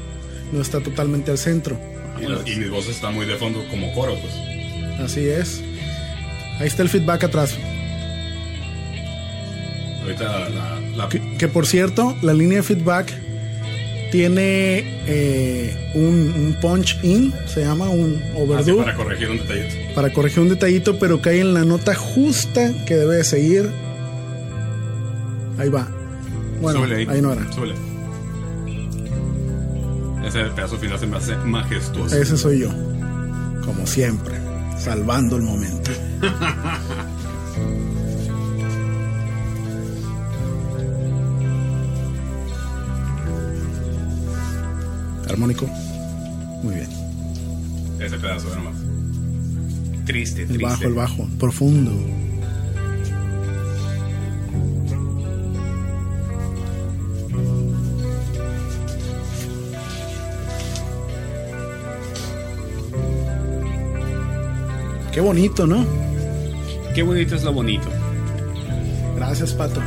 [0.52, 1.78] No está totalmente al centro.
[2.20, 4.32] Y, la- y mis voces están muy de fondo como coro, pues.
[5.00, 5.60] Así es.
[6.58, 7.54] Ahí está el feedback atrás.
[10.02, 13.12] Ahorita la, la- Que, que, por cierto, la línea de feedback
[14.12, 18.78] tiene eh, un, un punch in, se llama un así overdub.
[18.84, 19.74] para corregir un detallito.
[19.94, 23.68] para corregir un detallito, pero cae en la nota justa que debe de seguir.
[25.58, 25.88] Ahí va.
[26.60, 27.50] Bueno, Súbele ahí no era.
[27.52, 27.74] Súbele.
[30.26, 32.16] Ese pedazo final se me hace majestuoso.
[32.16, 32.68] Ese soy yo.
[33.64, 34.34] Como siempre,
[34.78, 35.90] salvando el momento.
[45.28, 45.66] Armónico.
[46.62, 46.88] Muy bien.
[48.00, 48.74] Ese pedazo de nomás.
[50.04, 50.64] Triste, El triste.
[50.64, 51.28] bajo, el bajo.
[51.38, 51.92] Profundo.
[65.16, 65.86] Qué bonito, ¿no?
[66.94, 67.88] Qué bonito es lo bonito.
[69.16, 69.80] Gracias, Pato.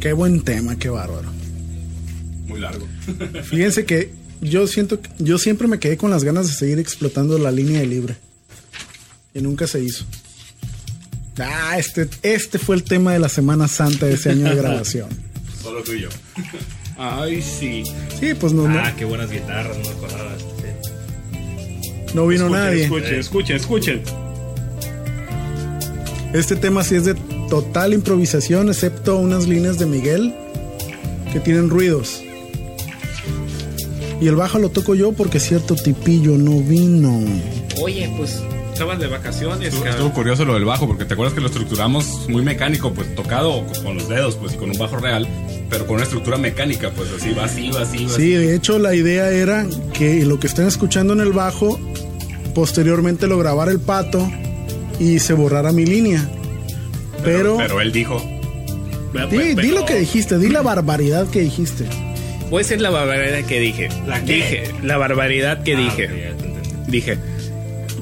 [0.00, 1.30] Qué buen tema, qué bárbaro.
[2.46, 2.88] Muy largo.
[3.44, 7.36] Fíjense que yo siento que yo siempre me quedé con las ganas de seguir explotando
[7.38, 8.16] la línea de libre.
[9.34, 10.06] Y nunca se hizo.
[11.38, 15.10] Ah, este, este fue el tema de la Semana Santa de ese año de grabación.
[15.62, 16.08] Solo tú y yo.
[16.96, 17.82] Ay, sí.
[18.18, 20.49] Sí, pues no, no, Ah, qué buenas guitarras, no.
[22.14, 22.82] No vino Escuchen, nadie.
[22.84, 24.02] Escuchen, escuchen, escuchen.
[26.32, 27.14] Este tema sí es de
[27.48, 30.34] total improvisación, excepto unas líneas de Miguel
[31.32, 32.22] que tienen ruidos.
[34.20, 37.20] Y el bajo lo toco yo porque cierto tipillo no vino.
[37.80, 38.42] Oye, pues
[38.72, 39.74] estaba de vacaciones.
[39.74, 43.14] Estuvo, estuvo curioso lo del bajo, porque te acuerdas que lo estructuramos muy mecánico, pues
[43.14, 45.26] tocado con los dedos, pues y con un bajo real,
[45.70, 48.46] pero con una estructura mecánica, pues así, va así, va así, va Sí, así.
[48.46, 51.78] de hecho la idea era que lo que estén escuchando en el bajo,
[52.54, 54.30] posteriormente lo grabara el pato
[54.98, 56.28] y se borrara mi línea.
[57.24, 58.20] Pero, Pero él dijo,
[59.30, 61.84] di, di lo que dijiste, di la barbaridad que dijiste.
[62.50, 63.88] Voy a decir la barbaridad que dije.
[64.06, 64.34] ¿La qué?
[64.34, 66.04] Dije, la barbaridad que Ah, dije.
[66.06, 66.70] ok, ya te entendí.
[66.90, 67.18] Dije,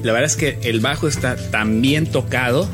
[0.03, 2.67] la verdad es que el bajo está tan bien tocado,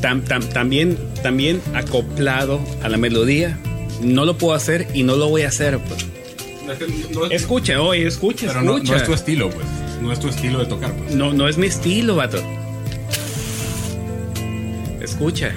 [0.00, 3.58] tan, tan, tan bien, tan bien acoplado a la melodía.
[4.02, 5.78] No lo puedo hacer y no lo voy a hacer.
[5.78, 6.06] pues.
[7.12, 9.66] no, Escucha, oye, escucha, pero no, es tu estilo, pues.
[10.00, 11.14] No es tu estilo de tocar, pues.
[11.14, 12.38] No, no es mi estilo, vato.
[15.00, 15.52] Escucha.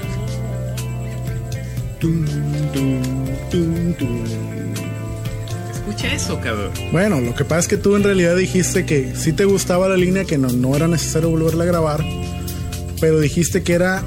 [5.74, 6.72] Escucha eso, cabrón.
[6.92, 9.98] Bueno, lo que pasa es que tú en realidad dijiste que sí te gustaba la
[9.98, 12.06] línea, que no, no era necesario volverla a grabar,
[13.00, 14.04] pero dijiste que era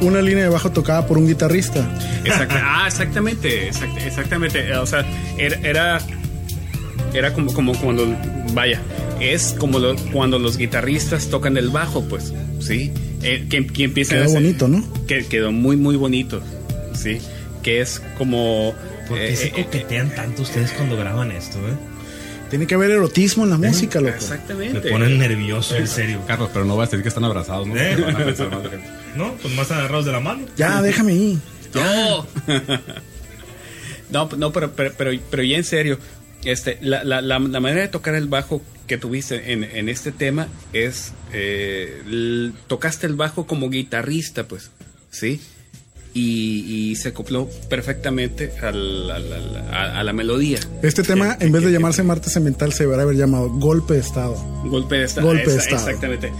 [0.00, 1.88] una línea de bajo tocada por un guitarrista.
[2.24, 4.72] Exacta- ah, exactamente, exact- exactamente.
[4.76, 5.04] O sea,
[5.38, 6.00] era, era,
[7.14, 8.06] era como, como cuando,
[8.54, 8.80] vaya,
[9.20, 12.92] es como lo- cuando los guitarristas tocan el bajo, pues, sí.
[13.22, 15.06] Eh, que, que empiezan Quedó a hacer- bonito, ¿no?
[15.06, 16.42] Que quedó muy, muy bonito,
[16.94, 17.18] sí.
[17.62, 18.74] Que es como.
[19.08, 21.72] ¿Por qué eh, se eh, coquetean tanto ustedes cuando graban esto, eh?
[22.50, 24.10] Tiene que haber erotismo en la música, loco.
[24.12, 24.90] Me Exactamente.
[24.90, 26.20] ponen nervioso, en serio.
[26.26, 27.76] Carlos, pero no vas a decir que están abrazados, ¿no?
[27.76, 27.96] ¿Eh?
[27.96, 28.48] Van a pensar.
[29.16, 29.32] ¿No?
[29.40, 30.44] Pues más agarrados de la mano.
[30.56, 31.38] Ya, déjame ir.
[31.74, 32.26] No.
[34.10, 35.98] no, no, pero, pero, pero, pero ya en serio,
[36.44, 40.12] este, la, la, la, la manera de tocar el bajo que tuviste en, en este
[40.12, 44.70] tema es, eh, l- tocaste el bajo como guitarrista, pues,
[45.10, 45.40] ¿sí?
[46.14, 50.58] Y, y se acopló perfectamente al- al- al- a, a la melodía.
[50.82, 54.34] Este tema, en vez de llamarse martes mental, se debería haber llamado golpe de estado.
[54.64, 55.26] Golpe de estado.
[55.28, 55.76] Golpe de estado.
[55.88, 56.30] Exactamente.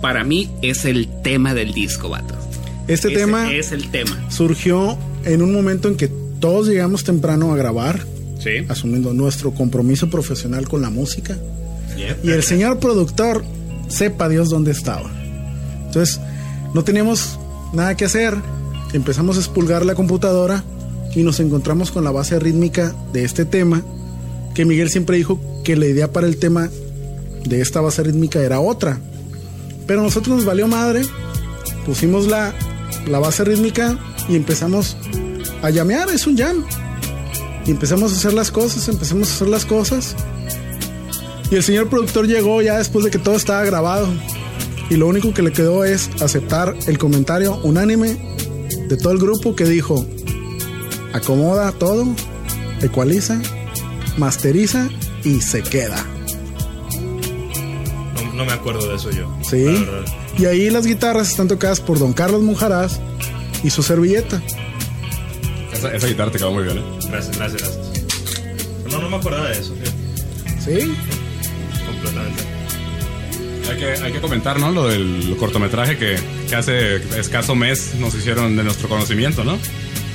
[0.00, 2.34] Para mí es el tema del disco, vato.
[2.88, 4.18] Este Ese tema es el tema.
[4.30, 6.08] surgió en un momento en que
[6.40, 8.04] todos llegamos temprano a grabar,
[8.38, 8.64] Sí.
[8.68, 11.36] asumiendo nuestro compromiso profesional con la música.
[12.22, 13.44] Y el señor productor,
[13.88, 15.10] sepa Dios dónde estaba.
[15.86, 16.20] Entonces,
[16.74, 17.38] no teníamos
[17.72, 18.36] nada que hacer.
[18.92, 20.62] Empezamos a expulgar la computadora
[21.14, 23.82] y nos encontramos con la base rítmica de este tema.
[24.54, 26.70] Que Miguel siempre dijo que la idea para el tema
[27.44, 29.00] de esta base rítmica era otra.
[29.88, 31.02] Pero a nosotros nos valió madre.
[31.84, 32.54] Pusimos la,
[33.06, 34.96] la base rítmica y empezamos
[35.62, 36.10] a llamear.
[36.10, 36.64] Es un jam.
[37.66, 40.16] Y empezamos a hacer las cosas, empezamos a hacer las cosas.
[41.50, 44.08] Y el señor productor llegó ya después de que todo estaba grabado.
[44.90, 48.16] Y lo único que le quedó es aceptar el comentario unánime
[48.88, 50.06] de todo el grupo que dijo,
[51.12, 52.06] acomoda todo,
[52.80, 53.40] ecualiza,
[54.16, 54.88] masteriza
[55.24, 56.04] y se queda.
[58.14, 59.30] No, no me acuerdo de eso yo.
[59.42, 59.86] ¿Sí?
[60.38, 63.00] Y ahí las guitarras están tocadas por don Carlos Mujaraz
[63.64, 64.40] y su servilleta.
[65.72, 66.82] Esa, esa guitarra te quedó muy bien, ¿eh?
[67.10, 67.78] Gracias, gracias, gracias.
[68.90, 69.74] No, no me acordaba de eso.
[69.74, 70.92] fíjate, ¿Sí?
[71.86, 72.42] Completamente.
[73.70, 74.70] Hay que, hay que comentar, ¿no?
[74.70, 76.16] Lo del cortometraje que,
[76.48, 79.58] que hace escaso mes nos hicieron de nuestro conocimiento, ¿no?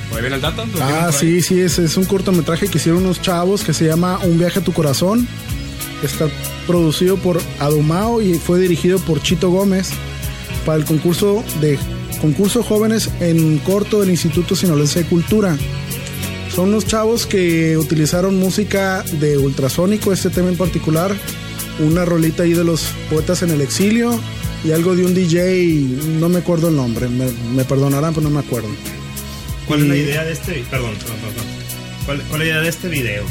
[0.08, 0.64] ¿Por ahí viene el dato?
[0.66, 3.86] ¿Lo tienen Ah, sí, sí, es, es un cortometraje que hicieron unos chavos que se
[3.86, 5.28] llama Un viaje a tu corazón.
[6.02, 6.26] Está
[6.66, 9.90] producido por Adumao y fue dirigido por Chito Gómez
[10.64, 11.78] para el concurso de
[12.20, 15.56] concurso jóvenes en corto del Instituto Sinaloense de Cultura.
[16.54, 21.14] Son unos chavos que utilizaron música de ultrasónico, este tema en particular,
[21.80, 24.18] una rolita ahí de los poetas en el exilio
[24.64, 25.74] y algo de un DJ,
[26.20, 28.68] no me acuerdo el nombre, me, me perdonarán, pero no me acuerdo.
[29.66, 30.64] ¿Cuál es la idea de este?
[30.70, 31.46] Perdón, perdón, perdón.
[32.06, 33.24] ¿Cuál, cuál es la idea de este video?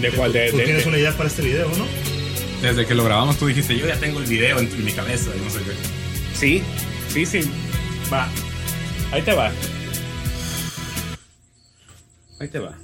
[0.00, 0.32] ¿De cuál?
[0.32, 1.86] De, ¿Tú de- tienes de- una idea para este video, no?
[2.62, 5.30] Desde que lo grabamos tú dijiste, yo ya tengo el video en, en mi cabeza
[5.38, 5.95] y no sé qué.
[6.38, 6.62] Sí,
[7.08, 7.40] sí, sí.
[8.12, 8.28] Va.
[9.12, 9.50] Ahí te va.
[12.38, 12.76] Ahí te va.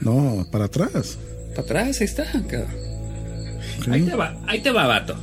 [0.00, 1.18] No, para atrás.
[1.50, 2.24] Para atrás, ahí está.
[3.90, 5.16] Ahí te va, ahí te va, vato.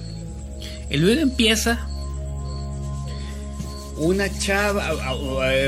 [0.89, 1.87] El video empieza.
[3.97, 5.15] Una chava, a-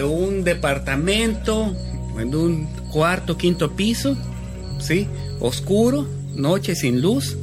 [0.05, 1.75] un departamento,
[2.19, 4.15] en un cuarto, quinto piso,
[4.79, 5.08] ¿sí?
[5.39, 7.37] Oscuro, noche sin luz.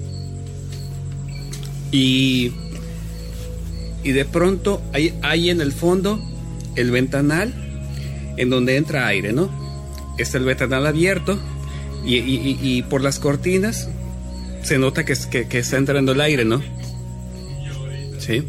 [1.90, 2.52] Y,
[4.06, 6.20] y de pronto hay, hay en el fondo
[6.76, 7.52] el ventanal
[8.36, 9.50] en donde entra aire, ¿no?
[10.18, 11.38] Está el ventanal abierto
[12.04, 13.88] y, y- y- por las cortinas
[14.62, 16.62] se nota que, que, que está entrando el aire, ¿no?
[18.18, 18.44] Sí.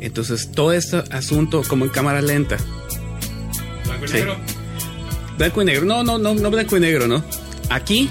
[0.00, 2.56] Entonces todo este asunto como en cámara lenta.
[3.84, 4.14] Blanco y Sí.
[4.14, 4.36] negro.
[5.36, 5.84] Blanco y negro.
[5.84, 7.22] No, no, no, no blanco y negro, ¿no?
[7.70, 8.08] Aquí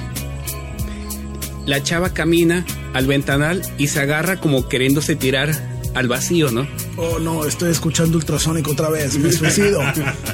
[1.66, 2.66] la chava camina
[2.98, 5.52] al ventanal y se agarra como queriéndose tirar
[5.94, 6.68] al vacío, ¿no?
[6.96, 9.82] Oh no, estoy escuchando ultrasónico otra vez, me suicido.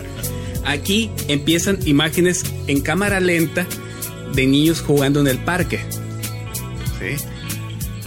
[0.65, 3.67] Aquí empiezan imágenes en cámara lenta
[4.33, 5.81] de niños jugando en el parque.
[6.99, 7.21] ¿Sí?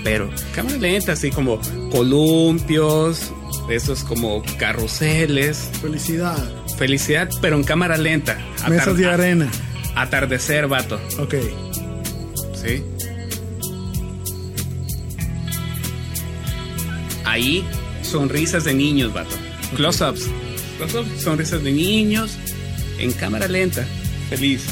[0.03, 3.31] Pero cámara lenta, así como columpios,
[3.69, 5.69] esos como carruseles.
[5.83, 6.39] Felicidad.
[6.79, 8.39] Felicidad, pero en cámara lenta.
[8.71, 9.51] Mesas de arena.
[9.95, 10.99] Atardecer, vato.
[11.19, 11.35] Ok.
[12.55, 12.83] ¿Sí?
[17.37, 17.63] Ahí,
[18.01, 19.37] sonrisas de niños, vato.
[19.77, 20.23] Close-ups.
[20.79, 22.31] Close-ups, sonrisas de niños
[22.99, 23.87] en cámara lenta.
[24.31, 24.63] Feliz.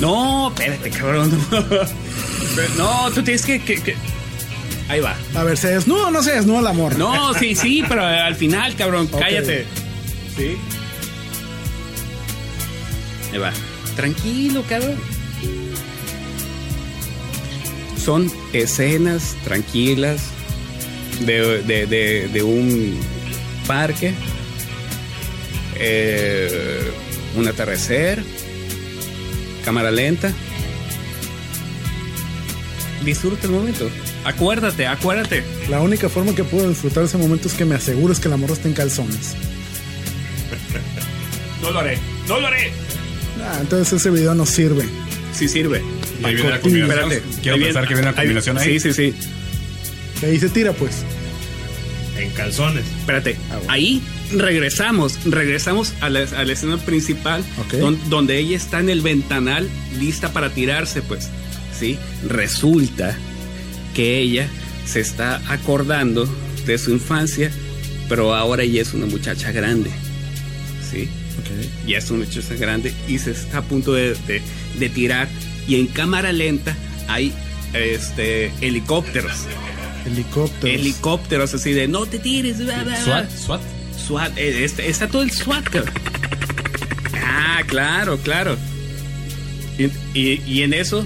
[0.00, 1.30] No, espérate, cabrón.
[2.78, 3.96] No, tú tienes que- que- que...
[4.88, 5.16] Ahí va.
[5.34, 6.96] A ver, ¿se desnuda o no se desnuda el amor?
[6.96, 9.66] No, sí, sí, pero al final, cabrón, cállate.
[10.36, 10.56] Sí.
[13.34, 13.52] Ahí va.
[13.96, 14.96] Tranquilo, cabrón.
[18.02, 20.22] Son escenas tranquilas
[21.26, 22.98] de, de- de- de un
[23.66, 24.12] parque,
[25.76, 26.90] eh,
[27.36, 28.22] un atardecer,
[29.64, 30.32] cámara lenta.
[33.04, 33.90] Disfruta el momento.
[34.24, 35.44] Acuérdate, acuérdate.
[35.68, 38.54] La única forma que puedo disfrutar ese momento es que me asegures que la morra
[38.54, 39.34] está en calzones.
[41.62, 42.72] No lo haré, no lo haré.
[43.44, 44.84] Ah, entonces ese video no sirve.
[45.32, 45.82] Sí sirve.
[46.20, 47.12] Y ahí viene la combinación.
[47.12, 47.40] Espérate.
[47.42, 48.80] Quiero Ahí pensar viene- que viene la combinación ahí.
[48.80, 50.26] Sí, sí, sí.
[50.26, 51.02] Ahí se tira, pues.
[52.18, 52.84] En calzones.
[53.00, 53.36] Espérate.
[53.50, 53.72] Ah, bueno.
[53.72, 55.18] Ahí regresamos.
[55.24, 57.44] Regresamos a la, a la escena principal.
[57.58, 57.74] Ok.
[57.74, 59.68] don- donde ella está en el ventanal
[59.98, 61.28] lista para tirarse, pues.
[61.78, 61.98] Sí.
[62.28, 63.16] Resulta
[63.94, 64.46] que ella
[64.86, 66.28] se está acordando
[66.66, 67.50] de su infancia,
[68.08, 69.90] pero ahora ella es una muchacha grande.
[70.90, 71.08] Sí.
[71.40, 71.86] Ok.
[71.88, 74.42] ya es una muchacha grande y se está a punto de, de-
[74.78, 75.28] de tirar
[75.68, 76.76] y en cámara lenta
[77.08, 77.32] hay
[77.72, 79.32] este helicópteros
[80.06, 80.80] Helicópteros.
[80.80, 83.04] helicópteros así de no te tires bla, bla, bla".
[83.04, 83.60] SWAT, SWAT.
[84.06, 85.94] SWAT, eh, este- está todo el SWAT cabrón.
[87.24, 88.56] ah claro claro
[89.78, 89.84] y,
[90.18, 91.04] y- y en eso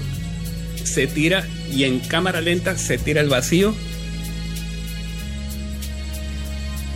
[0.83, 3.73] se tira y en cámara lenta se tira el vacío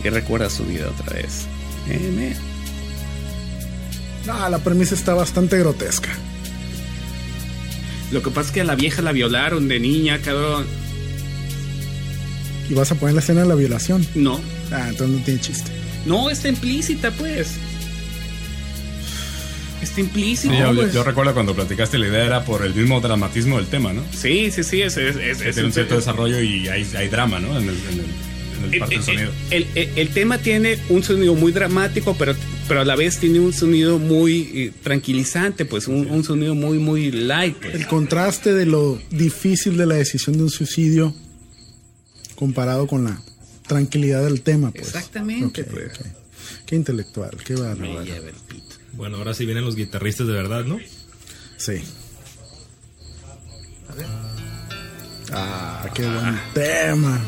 [0.04, 1.46] y recuerda su vida otra vez
[1.90, 2.34] Eh,
[4.26, 6.10] No, la premisa está bastante grotesca.
[8.10, 10.66] Lo que pasa es que a la vieja la violaron de niña, cabrón.
[12.70, 14.06] Y vas a poner la escena de la violación.
[14.14, 14.40] No,
[14.72, 15.70] Ah, entonces no tiene chiste.
[16.06, 17.48] no, está implícita, pues.
[19.82, 20.54] Está implícita.
[20.54, 20.94] Sí, yo, pues.
[20.94, 24.02] yo recuerdo cuando platicaste la idea era por el mismo dramatismo del tema, ¿no?
[24.12, 26.88] Sí, sí, sí, es, es, es- Que es- tiene un es- cierto desarrollo y hay,
[26.96, 27.48] hay drama, ¿no?
[27.58, 29.30] En el, en el, en el el, parte del sonido.
[29.50, 32.34] el- el- el tema tiene un sonido muy dramático, pero,
[32.68, 36.78] pero a la vez tiene un sonido muy eh, tranquilizante, pues un, un sonido muy,
[36.78, 37.56] muy light.
[37.56, 37.74] pues.
[37.74, 41.14] El contraste de lo difícil de la decisión de un suicidio
[42.36, 43.20] comparado con la
[43.66, 44.88] tranquilidad del tema, pues.
[44.88, 45.92] Exactamente, pues.
[46.66, 48.04] Qué intelectual, qué bárbaro.
[48.92, 50.78] Bueno, ahora sí vienen los guitarristas de verdad, ¿no?
[51.56, 51.82] Sí.
[55.32, 57.20] Ah, qué buen tema.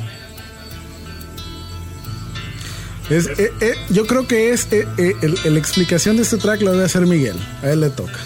[3.08, 6.84] Eh, eh, yo creo que es eh, el- la explicación de este track lo debe
[6.84, 7.36] hacer Miguel.
[7.62, 8.18] A él le toca.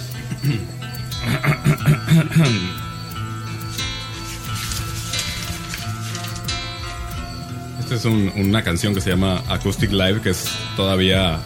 [7.81, 10.45] Esta es un- una canción que se llama Acoustic Live, que es
[10.77, 11.39] todavía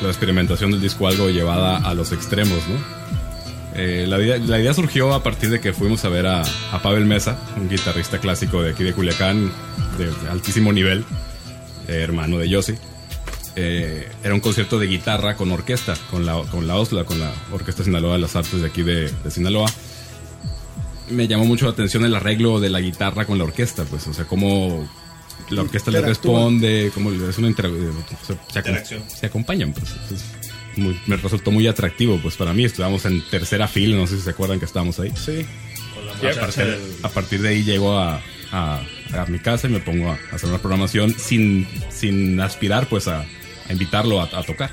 [0.00, 3.00] la experimentación del disco algo llevada a los extremos, ¿no?
[4.06, 7.38] La, idea, la surgió a partir de que fuimos a ver a, a Pavel Mesa,
[7.56, 9.50] un guitarrista clásico de aquí de Culiacán,
[9.96, 11.04] de altísimo nivel,
[11.90, 12.74] eh, hermano de Yossi.
[13.56, 17.32] Eh, era un concierto de guitarra con orquesta, con la, con la OSLA, con la
[17.52, 19.68] Orquesta Sinaloa de las Artes de aquí de, de Sinaloa.
[21.10, 24.14] Me llamó mucho la atención el arreglo de la guitarra con la orquesta, pues, o
[24.14, 24.88] sea, cómo
[25.50, 27.90] la orquesta le responde, cómo es una inter- eh,
[28.24, 29.02] se, se acom- Interacción.
[29.08, 29.90] se acompañan, pues.
[30.12, 30.24] es
[30.76, 32.64] muy- me resultó muy atractivo, pues, para mí.
[32.64, 35.10] Estábamos en tercera fila, no sé si se acuerdan que estábamos ahí.
[35.16, 35.44] Sí.
[35.94, 38.22] Con la Y a partir, del- a partir de ahí llego a,
[38.52, 38.82] a-
[39.14, 43.20] a mi casa y me pongo a hacer una programación sin, sin aspirar pues a,
[43.20, 44.70] a invitarlo a, a tocar.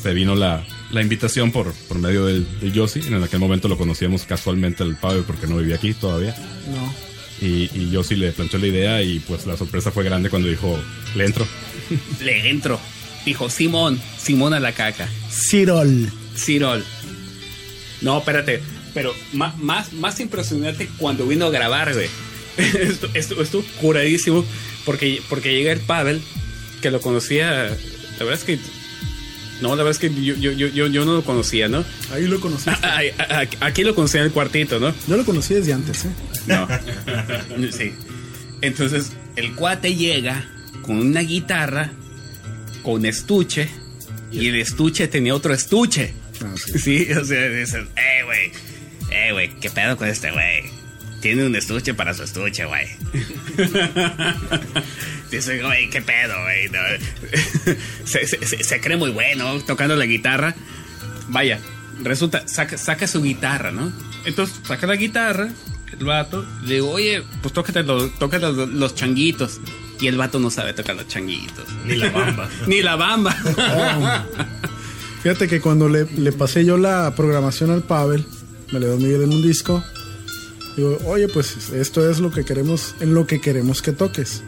[0.00, 3.00] Se vino la, la invitación por, por medio del, del Yossi.
[3.00, 6.34] En aquel momento lo conocíamos casualmente al Pablo porque no vivía aquí todavía.
[6.68, 6.94] No.
[7.46, 10.78] Y, y Yossi le planteó la idea y pues la sorpresa fue grande cuando dijo,
[11.14, 11.46] le entro.
[12.20, 12.78] Le entro.
[13.26, 15.08] Dijo Simón, Simón a la caca.
[15.30, 16.10] Cirol.
[16.36, 16.84] Cirol.
[18.02, 18.62] No, espérate.
[18.92, 22.08] Pero ma- más, más impresionante cuando vino a grabar, güey.
[22.80, 24.44] esto, esto, estuvo curadísimo
[24.84, 26.22] porque, porque llega el Pavel,
[26.80, 27.64] que lo conocía,
[28.18, 28.58] la verdad es que
[29.60, 31.84] no, la verdad es que yo, yo, yo, yo no lo conocía, ¿no?
[32.12, 32.68] Ahí lo conocí.
[33.60, 34.92] Aquí lo conocía en el cuartito, ¿no?
[35.06, 36.10] Yo lo conocí desde antes, ¿eh?
[36.46, 36.68] No.
[37.72, 37.94] sí.
[38.60, 40.44] Entonces, el cuate llega
[40.82, 41.92] con una guitarra,
[42.82, 43.68] con estuche,
[44.32, 46.12] y el estuche tenía otro estuche.
[46.44, 46.78] Ah, sí.
[46.78, 48.52] Sí, o sea, dices, eh, güey,
[49.10, 50.83] eh, güey, ¿qué pedo con este güey?
[51.24, 52.86] Tiene un estuche para su estuche, güey.
[55.30, 56.68] Dice, güey, ¿qué pedo, güey?
[56.68, 56.78] No.
[58.04, 60.54] se, se- se- se cree muy bueno tocando la guitarra.
[61.28, 61.60] Vaya,
[62.02, 63.90] resulta, saca, saca su guitarra, ¿no?
[64.26, 65.48] Entonces, saca la guitarra,
[65.98, 69.60] el vato, le digo, oye, pues tócate, los, tócate los, los changuitos.
[70.02, 71.64] Y el vato no sabe tocar los changuitos.
[71.86, 72.50] Ni la bamba.
[72.66, 73.34] Ni la bamba.
[75.22, 78.26] Fíjate que cuando le, le pasé yo la programación al Pavel,
[78.72, 79.82] me le dio Miguel en un disco.
[80.76, 84.42] Digo, oye, pues esto es lo que queremos, en lo que queremos que toques.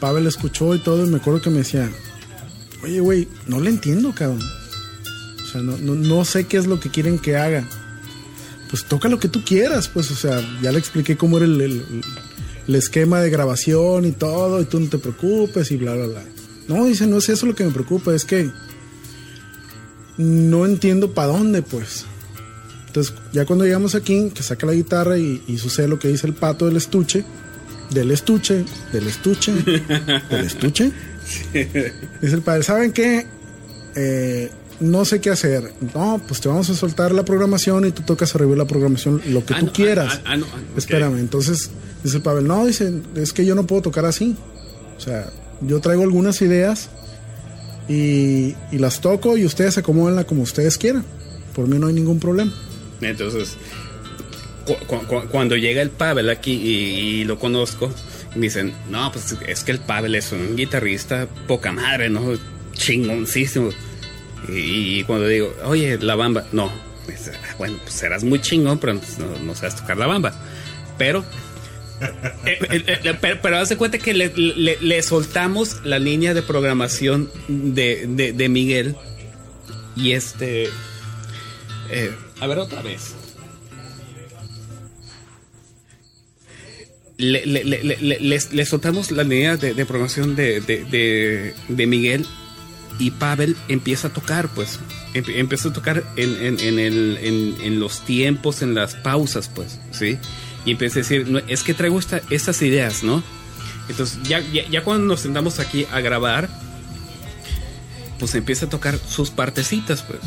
[0.00, 1.90] Pavel escuchó y todo, y me acuerdo que me decía,
[2.82, 4.40] oye, güey, no le entiendo, cabrón.
[5.42, 7.68] O sea, no, no, no sé qué es lo que quieren que haga.
[8.70, 11.60] Pues toca lo que tú quieras, pues, o sea, ya le expliqué cómo era el,
[11.60, 12.02] el-
[12.68, 16.24] el esquema de grabación y todo, y tú no te preocupes y bla, bla, bla.
[16.68, 18.48] No, dice, no es eso lo que me preocupa, es que
[20.16, 22.04] no entiendo para dónde, pues.
[22.90, 26.26] Entonces, ya cuando llegamos aquí, que saca la guitarra y, y sucede lo que dice
[26.26, 27.24] el pato del estuche,
[27.90, 29.52] del estuche, del estuche,
[30.30, 30.90] del estuche.
[31.52, 33.26] Dice el padre, ¿saben qué?
[33.94, 35.72] Eh, no sé qué hacer.
[35.94, 39.44] No, pues te vamos a soltar la programación y tú tocas de la programación lo
[39.44, 40.14] que Ah, tú no, quieras.
[40.24, 40.58] ah, ah, no, ah.
[40.76, 41.70] Espérame, entonces
[42.02, 44.34] dice el Pavel, no, dice, es que yo no puedo tocar así.
[44.96, 45.30] O sea,
[45.60, 46.88] yo traigo algunas ideas
[47.88, 51.04] y, y las toco y ustedes acomodenla como ustedes quieran.
[51.54, 52.52] Por mí no hay ningún problema.
[53.00, 53.56] Entonces,
[54.66, 57.92] cu- cu- cu- cuando llega el Pavel aquí y, lo conozco,
[58.34, 62.32] dicen, no, pues es que el Pavel es un guitarrista poca madre, ¿no?
[62.72, 63.70] Chingoncísimo.
[64.48, 66.66] Y, cuando digo, oye, la bamba, no.
[67.08, 69.00] "Ah, bueno, pues serás muy chingón, pero no,
[69.44, 70.32] no sabes tocar la bamba.
[70.96, 71.24] Pero
[72.46, 77.30] eh, eh, eh, pero, pero haz de cuenta que le, soltamos la línea de programación
[77.48, 78.96] de- de Miguel
[79.96, 80.68] y este...
[82.40, 83.14] a ver otra vez.
[87.18, 91.54] Le, le- le- le- le- les- le soltamos la línea de, de programación de, de-
[91.68, 92.24] de- Miguel
[92.98, 94.78] y Pavel empieza a tocar, pues.
[95.12, 100.18] Empe- empieza a tocar en, en- en los tiempos, en las pausas, pues, ¿sí?
[100.64, 103.22] Y empieza a decir, "No, es que traigo esta- estas ideas, ¿no?
[103.88, 106.48] Entonces, ya, ya, ya cuando nos sentamos aquí a grabar,
[108.18, 110.20] pues empieza a tocar sus partecitas, pues.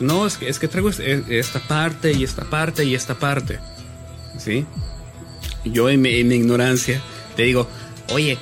[0.00, 3.14] No, es que, es que traigo es- es- esta parte y esta parte y esta
[3.18, 3.58] parte,
[4.38, 4.66] ¿sí?
[5.64, 7.00] Yo en mi, ignorancia
[7.36, 7.68] te digo,
[8.12, 8.38] oye,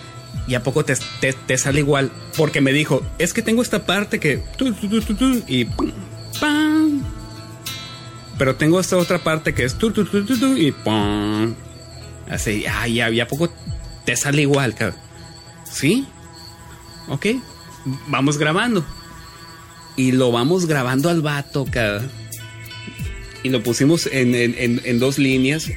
[0.47, 2.11] ¿y a poco te, te- sale igual?
[2.37, 4.43] Porque me dijo, es que tengo esta parte que...
[5.49, 5.65] y...
[6.41, 7.03] pam.
[8.39, 9.75] Pero tengo esta otra parte que es...
[10.57, 10.71] y...
[10.73, 11.55] pum.
[12.31, 13.49] Así, ay, ¿y poco
[14.05, 14.75] te sale igual?
[15.65, 16.07] ¿Sí?
[17.09, 17.27] Ok,
[18.07, 18.85] vamos grabando.
[19.99, 22.11] Y lo vamos grabando al vato, cabrón.
[23.43, 25.71] Y lo pusimos en, en- en- en dos líneas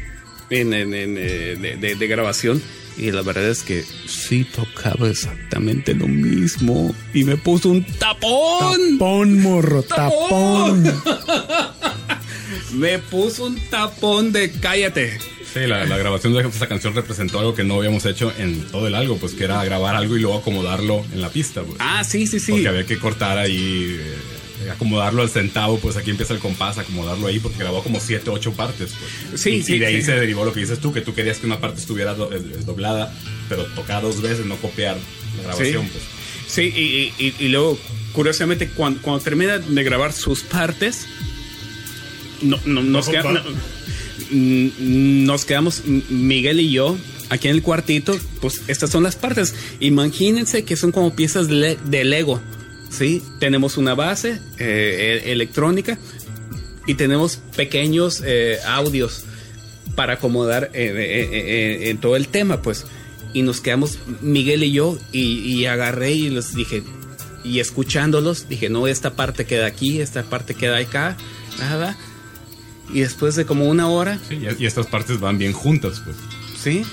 [0.49, 2.61] en, en- en, eh, de, de- de grabación.
[2.97, 6.93] Y la verdad es que sí tocaba exactamente lo mismo.
[7.13, 8.97] Y me puso un tapón.
[8.99, 10.83] Tapón, morro, tapón.
[12.73, 15.17] Me puso un tapón de cállate.
[15.53, 18.87] Sí, la, la grabación de esta canción representó algo que no habíamos hecho en todo
[18.87, 21.75] el algo, pues que era grabar algo y luego acomodarlo en la pista, pues.
[21.79, 22.51] Ah, sí, sí, sí.
[22.53, 27.27] Porque había que cortar ahí, eh, acomodarlo al centavo, pues aquí empieza el compás, acomodarlo
[27.27, 28.93] ahí, porque grabó como siete, ocho partes,
[29.29, 29.41] pues.
[29.41, 30.03] Sí, y, sí, y de ahí sí.
[30.03, 32.29] se derivó lo que dices tú, que tú querías que una parte estuviera do-
[32.65, 33.13] doblada,
[33.49, 34.95] pero tocada dos veces, no copiar
[35.37, 35.89] la grabación, Sí.
[35.91, 36.03] pues.
[36.47, 37.77] Sí, y, y- y- y luego,
[38.13, 41.07] curiosamente, cuando, cuando termina de grabar sus partes,
[42.41, 43.43] no, no- nos, queda- no-
[44.31, 46.97] nos quedamos, Miguel y yo,
[47.29, 49.53] aquí en el cuartito, pues estas son las partes.
[49.79, 52.41] Imagínense que son como piezas de, le- de Lego,
[52.89, 53.21] ¿sí?
[53.39, 55.97] Tenemos una base eh, e- electrónica
[56.87, 59.23] y tenemos pequeños eh, audios
[59.95, 62.85] para acomodar eh, en todo el tema, pues.
[63.33, 66.83] Y nos quedamos Miguel y yo y, y agarré y les dije,
[67.43, 71.17] y escuchándolos, dije, no, esta parte queda aquí, esta parte queda acá,
[71.59, 71.97] nada.
[72.93, 76.17] Y después de como una hora, Sí, y, y estas partes van bien juntas, pues.
[76.61, 76.83] ¿sí?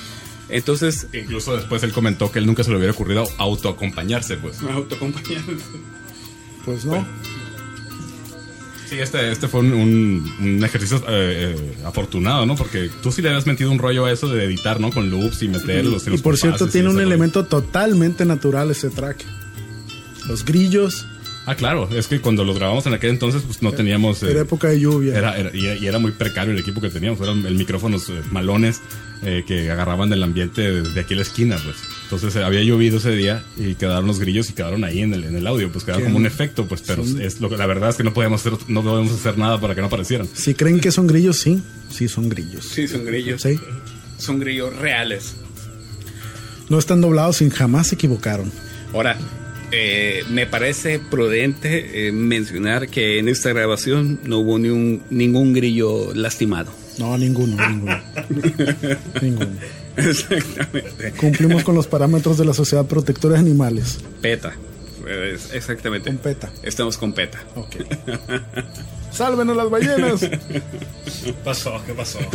[0.49, 4.61] Entonces, Incluso después él comentó que él nunca se le hubiera ocurrido autoacompañarse, pues.
[4.73, 5.63] autocompañados.
[6.65, 7.07] Pues no.
[8.89, 12.57] Sí, este, este fue un, un- un ejercicio eh, eh, afortunado, ¿no?
[12.57, 14.91] Porque tú sí le habías metido un rollo a eso de editar, ¿no?
[14.91, 16.07] Con loops y meterlos.
[16.07, 17.09] Y los por cierto, y tiene un ese rollo.
[17.15, 19.23] elemento totalmente natural ese track.
[20.27, 21.07] Los grillos,
[21.51, 24.23] Ah, claro, es que cuando los grabamos en aquel entonces, pues no teníamos.
[24.23, 25.17] eh, era época de lluvia.
[25.17, 27.19] Era, era- y, y era muy precario el equipo que teníamos.
[27.23, 28.83] Eran el micrófonos eh, malones
[29.23, 31.77] eh, que agarraban del ambiente de, de aquí a la esquina, pues.
[32.05, 35.25] Entonces eh, había llovido ese día y quedaron los grillos y quedaron ahí en el,
[35.25, 35.73] en el audio.
[35.73, 36.83] Pues quedaba Que como un efecto, pues.
[36.87, 39.59] Pero es lo que, la verdad es que no podíamos hacer, no podemos hacer nada
[39.59, 40.29] para que no aparecieran.
[40.35, 42.67] Si creen que son grillos, sí, sí son grillos.
[42.67, 43.41] Sí, son grillos.
[43.41, 43.59] Sí.
[44.19, 45.37] Son grillos reales.
[46.69, 48.53] No están doblados y jamás se equivocaron.
[48.93, 49.17] Ahora,
[49.73, 55.53] eh, me parece prudente eh, mencionar que en esta grabación no hubo ni un- ningún
[55.53, 56.73] grillo lastimado.
[56.99, 58.01] No, ninguno, ninguno.
[59.23, 59.51] ninguno.
[59.97, 61.13] Exactamente.
[61.17, 63.99] Cumplimos con los parámetros de la Sociedad Protectora de Animales.
[64.21, 64.55] PETA.
[65.53, 66.09] Exactamente.
[66.11, 66.51] Con PETA.
[66.63, 67.39] Estamos con PETA.
[67.55, 67.77] Ok.
[69.13, 70.21] ¡Sálvenos las ballenas!
[70.21, 71.81] ¿Qué pasó?
[71.87, 72.19] ¿Qué pasó?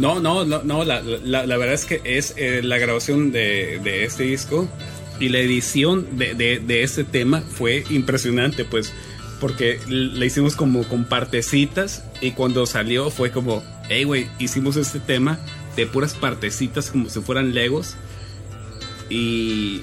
[0.00, 4.04] No, no, no, no la, la- verdad es que es eh, la grabación de, de
[4.04, 4.68] este disco
[5.20, 8.92] y la edición de, de- de este tema fue impresionante, pues,
[9.40, 15.00] porque la hicimos como con partecitas y cuando salió fue como, hey, güey, hicimos este
[15.00, 15.38] tema
[15.76, 17.94] de puras partecitas como si fueran legos
[19.08, 19.82] y...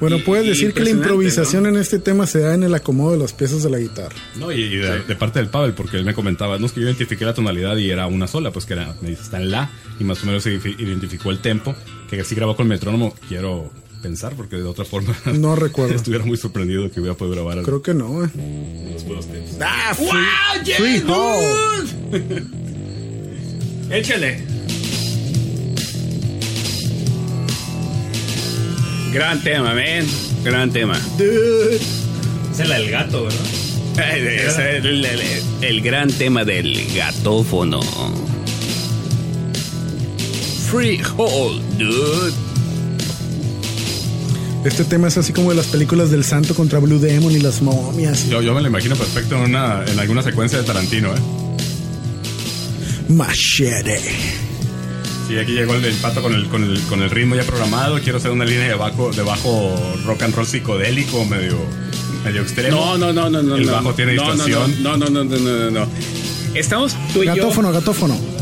[0.00, 1.68] Bueno, Y- puedes decir que la improvisación ¿no?
[1.70, 4.14] en este tema se da en el acomodo de las piezas de la guitarra.
[4.38, 6.80] No, y, y de, de parte del Pavel, porque él me comentaba, no es que
[6.80, 9.50] yo identifiqué la tonalidad y era una sola, pues que era, me dice, está en
[9.50, 11.74] la, y más o menos identifi- identificó el tempo,
[12.10, 13.70] que así grabó con metrónomo, quiero
[14.02, 15.94] pensar, porque de otra forma No recuerdo.
[15.94, 17.62] estuviera muy sorprendido que hubiera podido grabar.
[17.64, 18.28] Creo que no, eh.
[19.60, 19.94] ¡Ah!
[19.94, 21.86] Free, free Hall.
[23.90, 24.55] Échale.
[29.16, 30.06] Gran tema, man.
[30.44, 31.00] Gran tema.
[31.16, 31.76] Dude.
[32.52, 33.40] Es el del gato, ¿verdad?
[34.14, 35.20] Ese Es el, el-
[35.62, 37.80] el gran tema del gatófono.
[40.70, 42.32] Freehold, dude.
[44.66, 47.62] Este tema es así como de las películas del santo contra Blue Demon y las
[47.62, 48.28] momias.
[48.28, 51.20] Yo, yo me lo imagino perfecto en, una, en alguna secuencia de Tarantino, ¿eh?
[53.08, 53.98] Machete.
[55.26, 57.98] Sí, aquí llegó el, el pato con el, con, el, con el ritmo ya programado.
[58.00, 59.74] Quiero hacer una línea de bajo, de bajo
[60.04, 61.58] rock and roll psicodélico, medio,
[62.24, 62.76] medio extremo.
[62.76, 63.56] No, no, no, no, no.
[63.56, 63.72] El no.
[63.72, 64.82] bajo tiene no, distorsión.
[64.82, 65.88] No, no, no, no, no, no, no.
[66.54, 67.34] Estamos tú y yo.
[67.34, 68.36] Gatófono, gatófono.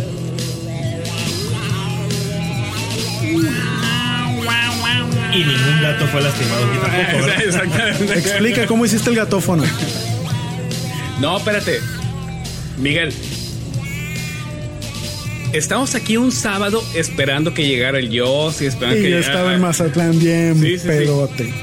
[5.33, 7.43] Y ningún gato fue lastimado aquí tampoco.
[7.45, 8.19] Exactamente.
[8.19, 9.65] Explica cómo hiciste el gatófono.
[11.19, 11.81] No, espérate.
[12.77, 13.13] Miguel.
[15.55, 19.35] Estamos aquí un sábado esperando que llegara el Yoss y esperando Y que yo llegara-
[19.35, 20.89] estaba en Mazatlán bien Sí, sí, sí.
[20.89, 21.55] pedote.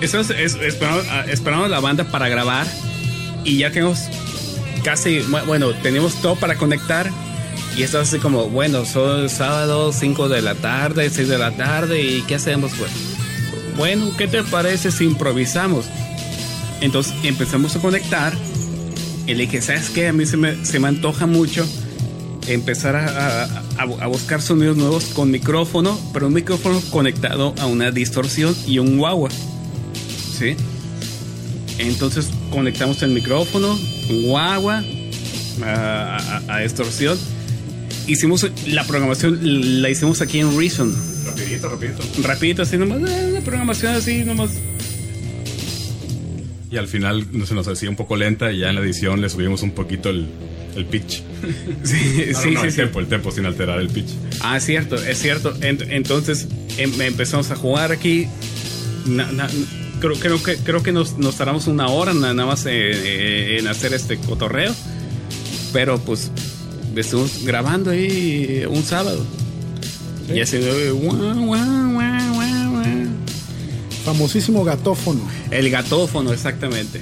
[0.00, 2.66] Estamos es- esperando, ah, esperando la banda para grabar
[3.44, 3.98] y ya tenemos
[4.82, 7.10] casi, bu- bueno, tenemos todo para conectar
[7.76, 12.00] y estás así como, bueno, son sábado 5 de la tarde, 6 de la tarde
[12.02, 12.72] y ¿qué hacemos?
[12.78, 12.90] Pues,
[13.76, 15.84] bueno, ¿qué te parece si improvisamos?
[16.80, 18.32] Entonces empezamos a conectar
[19.26, 20.08] y le dije, ¿sabes qué?
[20.08, 21.66] A mí se me, se me antoja mucho
[22.46, 23.44] empezar a, a-
[23.78, 28.78] a- a buscar sonidos nuevos con micrófono, pero un micrófono conectado a una distorsión y
[28.78, 29.30] un guagua.
[30.38, 30.56] ¿Sí?
[31.78, 33.78] Entonces conectamos el micrófono,
[34.10, 34.82] un guagua,
[35.62, 37.18] a, distorsión.
[38.06, 39.38] Hicimos la programación,
[39.82, 40.92] la hicimos aquí en Reason.
[41.26, 42.02] Rapidito, rapidito.
[42.22, 44.50] Rapidito, así nomás, eh, una programación así nomás.
[46.70, 49.28] Y al final se nos hacía un poco lenta y ya en la edición le
[49.28, 50.28] subimos un poquito el,
[50.76, 51.22] el pitch.
[51.82, 52.76] Sí, No, sí, no, sí, el sí.
[52.76, 54.10] tempo, el tempo sin alterar el pitch.
[54.40, 55.54] Ah, es cierto, es cierto.
[55.60, 56.46] Ent- entonces
[56.76, 58.26] em- empezamos a jugar aquí.
[59.06, 59.48] Na- na-
[60.00, 63.56] creo, creo que, creo que nos, nos tardamos una hora na- nada más eh, eh,
[63.58, 64.74] en hacer este cotorreo.
[65.72, 66.30] Pero pues
[66.96, 69.24] estuvimos grabando ahí un sábado.
[70.32, 70.58] Y así
[70.92, 71.16] guau.
[74.04, 75.20] Famosísimo gatófono.
[75.50, 77.00] El gatófono, exactamente.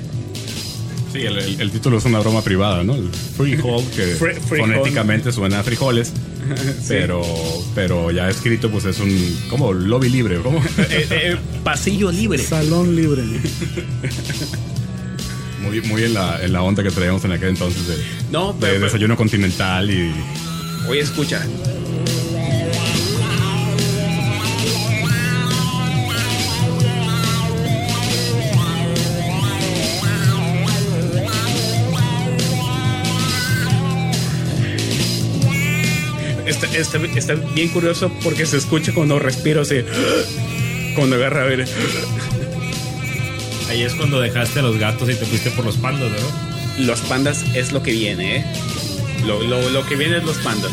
[1.21, 2.95] Sí, el, el- el título es una broma privada, ¿no?
[2.95, 4.15] El freehold, que
[4.49, 6.13] fonéticamente suena a frijoles,
[6.89, 7.23] pero,
[7.75, 9.11] pero ya escrito pues es un,
[9.51, 10.59] como lobby libre, ¿cómo?
[10.79, 12.39] Eh, eh, pasillo libre.
[12.39, 13.23] Salón libre.
[15.63, 17.97] muy, muy en la, en la onda que traíamos en aquel entonces de,
[18.31, 20.13] No, de pero, pero- desayuno continental y
[20.89, 21.45] oye, escucha.
[36.49, 39.85] Está, está- está bien curioso porque se escucha cuando respiro así.
[40.95, 41.65] Cuando agarra aire.
[43.69, 46.87] Ahí es cuando dejaste a los gatos y te fuiste por los pandas, ¿no?
[46.87, 48.45] Los pandas es lo que viene, ¿eh?
[49.27, 50.73] Lo, lo, lo que viene es los pandas.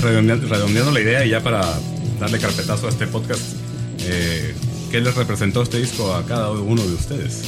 [0.00, 1.62] Redondeando, redondeando la idea y ya para
[2.20, 3.42] darle carpetazo a este podcast,
[4.00, 4.54] eh,
[4.90, 7.42] ¿qué les representó este disco a cada uno de ustedes?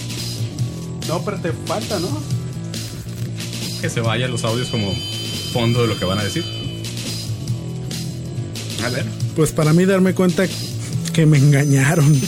[1.07, 2.22] No, pero te falta, ¿no?
[3.80, 4.92] Que se vayan los audios como
[5.53, 6.44] fondo de lo que van a decir.
[8.84, 9.05] A ver.
[9.34, 10.44] Pues para mí darme cuenta
[11.12, 12.20] que me engañaron.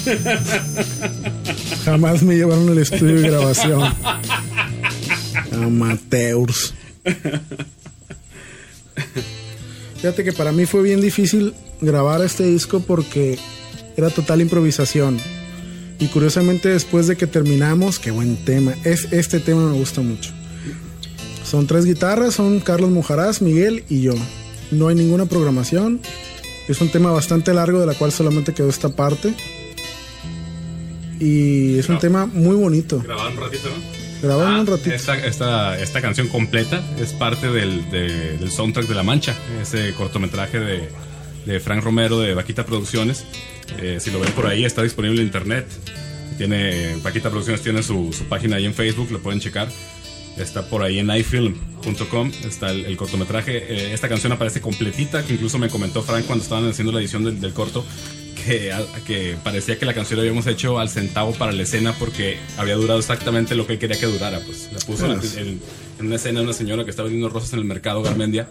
[1.85, 3.83] Jamás me llevaron al estudio de grabación.
[5.53, 6.75] Amateurs.
[10.01, 13.39] Fíjate que para mí fue bien difícil grabar este disco porque
[13.97, 15.19] era total improvisación.
[15.99, 18.75] Y curiosamente después de que terminamos, qué buen tema.
[18.85, 20.31] Es, este tema me gusta mucho.
[21.45, 24.15] Son tres guitarras, son Carlos Mujaraz, Miguel y yo.
[24.71, 26.01] No hay ninguna programación.
[26.67, 29.35] Es un tema bastante largo de la cual solamente quedó esta parte.
[31.19, 33.03] Y es un tema muy bonito.
[33.05, 34.00] Grabaron un ratito, ¿no?
[34.23, 34.91] Grabaron Ah, un ratito.
[34.95, 39.95] Esta, esta, esta canción completa es parte del, de- del soundtrack de La Mancha, ese
[39.95, 40.89] cortometraje de,
[41.47, 43.25] de Frank Romero de Vaquita Producciones.
[43.79, 45.67] Eh, si lo ven por ahí, está disponible en internet.
[46.37, 49.69] Tiene, Vaquita Producciones tiene su, su página ahí en Facebook, lo pueden checar.
[50.37, 53.57] Está por ahí en ifilm.com, está el, el cortometraje.
[53.59, 57.25] Eh, esta canción aparece completita, que incluso me comentó Frank cuando estaban haciendo la edición
[57.25, 57.85] del, del corto,
[58.47, 61.93] que, a- que parecía que la canción la habíamos hecho al centavo para la escena
[61.99, 64.41] porque había durado exactamente lo que él quería que durara.
[64.41, 65.61] Pues la puso en, en-
[65.99, 68.49] en una escena de una señora que estaba vendiendo rosas en el mercado Garmendia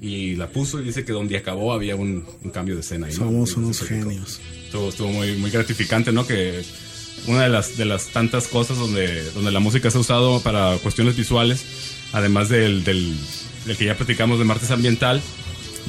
[0.00, 3.06] y la puso y dice que donde acabó había un, un cambio de escena.
[3.06, 3.12] ahí.
[3.12, 4.40] Somos unos genios.
[4.64, 6.26] Estuvo, estuvo muy, muy gratificante, ¿no?
[6.26, 6.62] Que
[7.26, 10.76] una de las, de las tantas cosas donde, donde la música se ha usado para
[10.78, 11.62] cuestiones visuales,
[12.12, 13.14] además del, del,
[13.66, 15.22] del que ya platicamos de Martes Ambiental,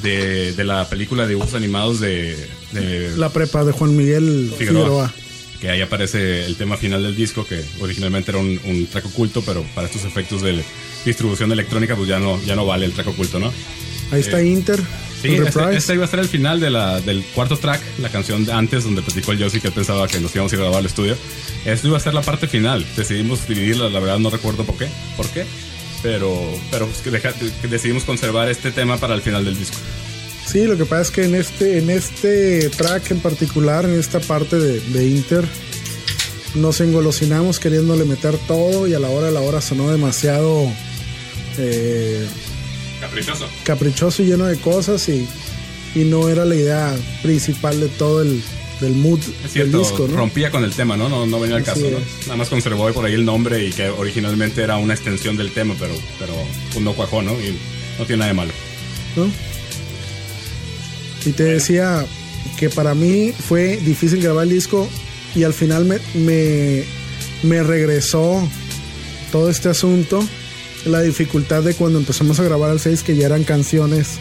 [0.02, 2.36] de, de la película de dibujos animados de,
[2.74, 5.14] de La prepa de Juan Miguel Figueroa, Figueroa.
[5.60, 9.42] que ahí aparece el tema final del disco, que originalmente era un, un track oculto,
[9.42, 10.62] pero para estos efectos de
[11.04, 13.52] distribución electrónica, pues ya no, ya no vale el track oculto, ¿no?
[14.10, 14.80] Ahí está Inter.
[15.22, 18.44] Sí, este, este iba a ser el final de la, del cuarto track, la canción
[18.44, 20.64] de antes donde platicó el Josie que él pensaba que nos íbamos a ir a
[20.64, 21.16] grabar al estudio.
[21.64, 22.84] Esto iba a ser la parte final.
[22.94, 25.46] Decidimos dividirla, la verdad no recuerdo por qué, por qué,
[26.02, 26.38] pero,
[26.70, 29.78] pero pues que deja- que decidimos conservar este tema para el final del disco.
[30.46, 34.20] Sí, lo que pasa es que en este, en este track en particular, en esta
[34.20, 35.44] parte de, de Inter,
[36.54, 40.68] nos engolosinamos queriéndole meter todo y a la hora de la hora sonó demasiado
[41.58, 42.26] eh,
[43.00, 43.48] Caprichoso.
[43.64, 45.26] caprichoso y lleno de cosas y,
[45.94, 48.42] y no era la idea principal de todo el
[48.80, 50.16] del mood Es del disco, ¿no?
[50.16, 51.08] rompía con el tema, ¿no?
[51.08, 51.98] No, no venía al caso, ¿no?
[52.22, 55.74] Nada más conservó por ahí el nombre y que originalmente era una extensión del tema,
[55.78, 56.34] pero, pero
[56.80, 57.32] no cuajó, ¿no?
[57.40, 57.56] Y
[57.98, 58.52] no tiene nada de malo.
[59.16, 59.26] ¿no?
[61.26, 62.04] Y te decía
[62.58, 64.88] que para mí fue difícil grabar el disco
[65.34, 66.84] y al final me, me,
[67.42, 68.46] me regresó
[69.32, 70.24] todo este asunto,
[70.84, 74.18] la dificultad de cuando empezamos a grabar al 6, que ya eran canciones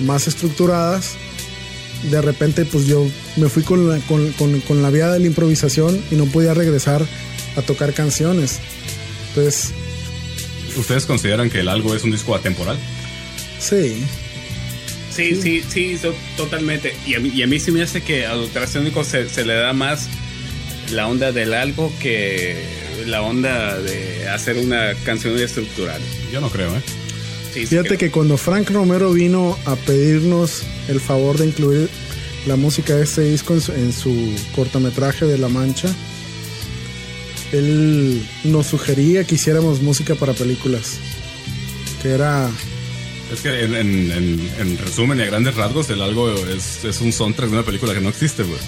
[0.00, 1.12] más estructuradas.
[2.10, 5.26] De repente, pues yo me fui con la, con, con- con la vía de la
[5.26, 7.06] improvisación y no podía regresar
[7.56, 8.58] a tocar canciones.
[9.28, 9.70] Entonces,
[10.76, 12.78] ¿Ustedes consideran que el algo es un disco atemporal?
[13.60, 14.02] sí,
[15.14, 16.94] Sí, sí, sí, to- totalmente.
[17.06, 19.54] Y a, mí, y a mí sí me hace que a Ultrasónico se, se le
[19.54, 20.08] da más
[20.90, 22.56] la onda del algo que
[23.06, 26.00] la onda de hacer una canción estructural.
[26.32, 26.80] Yo no creo, ¿eh?
[27.52, 27.98] Sí, sí Fíjate creo.
[27.98, 31.88] que cuando Frank Romero vino a pedirnos el favor de incluir
[32.46, 35.88] la música de este disco en su, en su cortometraje de La Mancha,
[37.52, 40.98] él nos sugería que hiciéramos música para películas.
[42.02, 42.50] Que era.
[43.32, 47.00] Es que en, en- en- en resumen y a grandes rasgos, el algo es, es
[47.00, 48.58] un soundtrack de una película que no existe, güey.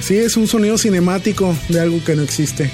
[0.00, 2.70] Sí, es un sonido cinemático de algo que no existe.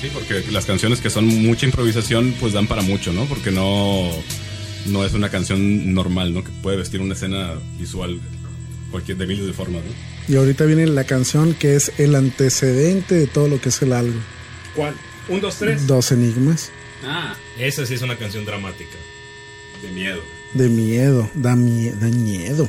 [0.00, 3.24] Sí, porque las canciones que son mucha improvisación, pues dan para mucho, ¿no?
[3.26, 4.10] Porque no,
[4.86, 6.44] no es una canción normal, ¿no?
[6.44, 8.20] Que puede vestir una escena visual
[8.90, 10.34] cualquier de miles de formas, ¿no?
[10.34, 13.92] Y ahorita viene la canción que es el antecedente de todo lo que es el
[13.92, 14.18] algo.
[14.74, 14.94] ¿Cuál?
[15.28, 15.86] ¿Un, dos, tres?
[15.86, 16.70] Dos enigmas.
[17.04, 18.96] Ah, Esa sí es una canción dramática.
[19.82, 20.20] De miedo.
[20.56, 22.68] De miedo, da, mie- da miedo.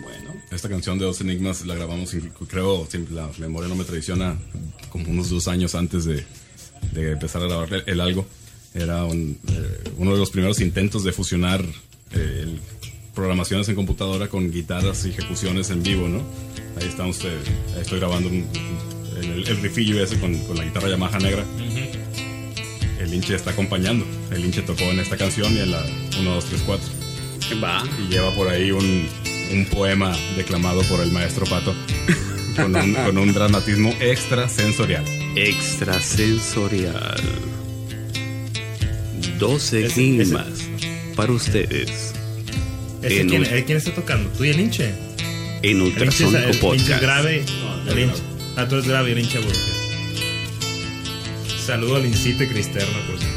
[0.00, 0.34] Bueno.
[0.50, 2.14] Esta canción de Dos Enigmas la grabamos,
[2.48, 4.36] creo, si la memoria no me traiciona,
[4.90, 6.24] como unos dos años antes de,
[6.92, 8.26] de empezar a grabar el, el algo.
[8.74, 11.62] Era un, eh, uno de los primeros intentos de fusionar
[12.12, 12.60] eh, el-
[13.14, 16.18] programaciones en computadora con guitarras y ejecuciones en vivo, ¿no?
[16.78, 17.28] Ahí estamos, eh,
[17.74, 21.44] ahí estoy grabando un- un- el, el riffillo ese con, con la guitarra Yamaha negra.
[23.00, 24.04] el hinche está acompañando.
[24.36, 25.84] El hinche tocó en esta canción y en la
[26.20, 26.88] 1, 2, 3, 4.
[27.62, 27.82] Va.
[28.06, 29.08] Y lleva por ahí un,
[29.52, 31.74] un poema declamado por el maestro Pato
[32.54, 35.04] con un, con un dramatismo extrasensorial.
[35.36, 37.20] Extrasensorial.
[39.38, 40.46] Dos Ese- enigmas
[41.14, 42.12] para ustedes
[43.02, 44.28] ¿Ese En quién, un- eh, quién está tocando?
[44.30, 44.88] ¿Tú y el hinche?
[45.62, 47.02] en El hinche, es- Ultrasónico el hinche Podcast.
[47.02, 47.44] grave.
[47.84, 48.22] No, el hinche.
[48.56, 49.52] Ah, tú eres grave y el hinche agudo.
[51.64, 53.35] Saludo al incite cristerno, por cierto.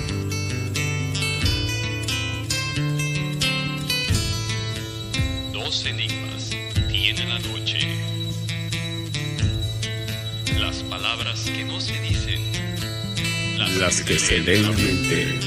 [13.79, 15.39] Las que se deben mente.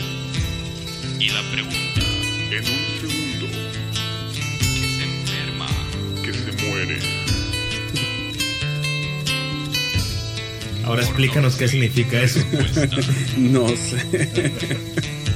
[1.21, 2.01] Y la pregunta.
[2.51, 3.47] En un segundo.
[4.33, 5.67] Que se enferma.
[6.25, 6.99] Que se muere.
[10.85, 12.41] Ahora explícanos qué significa eso.
[13.37, 14.51] No sé.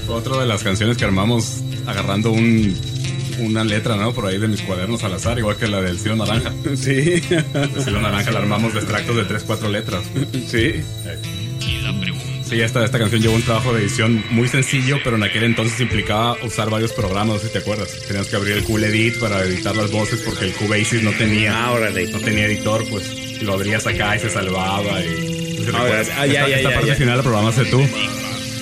[0.09, 2.75] Otra de las canciones que armamos agarrando un,
[3.41, 4.15] una letra, ¿no?
[4.15, 6.51] Por ahí de mis cuadernos al azar, igual que la del Estilo Naranja.
[6.75, 7.23] Sí.
[7.29, 10.03] El Estilo Naranja la armamos de extractos de 3, 4 letras.
[10.49, 10.83] Sí.
[11.05, 11.46] La pregunta.
[12.49, 15.81] Sí, esta, esta canción llevó un trabajo de edición muy sencillo, pero en aquel entonces
[15.81, 17.89] implicaba usar varios programas, sé si te acuerdas.
[18.07, 21.65] Tenías que abrir el Cool Edit para editar las voces porque el Cubase no tenía,
[21.67, 22.07] Ah, órale.
[22.07, 25.03] no tenía editor, pues y lo abrías acá y se salvaba.
[25.03, 27.81] Y, no sé Ah, ah, ya, esta, ya, esta ya, parte final la programaste tú.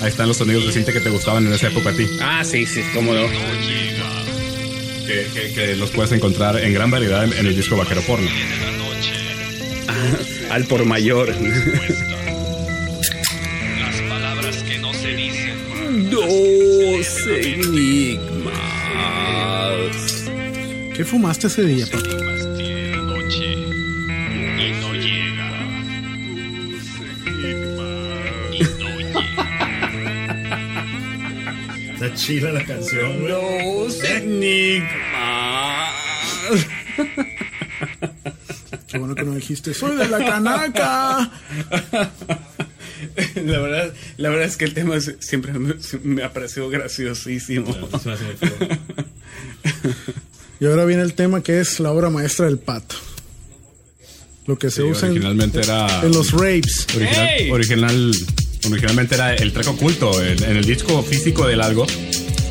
[0.01, 2.07] Ahí están los sonidos de cinta que te gustaban en esa época a ti.
[2.23, 3.27] Ah, sí, sí, cómo no.
[5.07, 8.29] Que, que- que los puedes encontrar en gran variedad en, en el disco Vaquero Porno.
[8.31, 9.13] Noche.
[10.51, 11.35] Al por mayor.
[16.15, 18.55] Dos enigmas.
[20.95, 21.99] ¿Qué fumaste ese día, llega.
[31.95, 33.33] Está chila la canción, güey.
[33.33, 34.95] Dos enigmas.
[38.87, 41.29] Qué bueno que no dijiste, soy de la canaca.
[43.35, 47.75] La verdad, la verdad es que el tema siempre me, me ha parecido graciosísimo.
[50.61, 52.95] Y ahora viene el tema que es la obra maestra del pato.
[54.47, 56.87] Lo que se Sí, usa en, originalmente era en los rapes.
[56.95, 57.51] original, ¡Ey!
[57.51, 58.13] original
[58.71, 61.87] originalmente era el track oculto en, en el disco físico del algo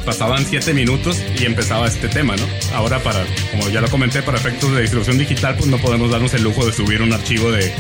[0.06, 2.46] pasaban 7 minutos y empezaba este tema, ¿no?
[2.76, 6.34] Ahora para, como ya lo comenté, para efectos de distribución digital, pues no podemos darnos
[6.34, 7.72] el lujo de subir un archivo de,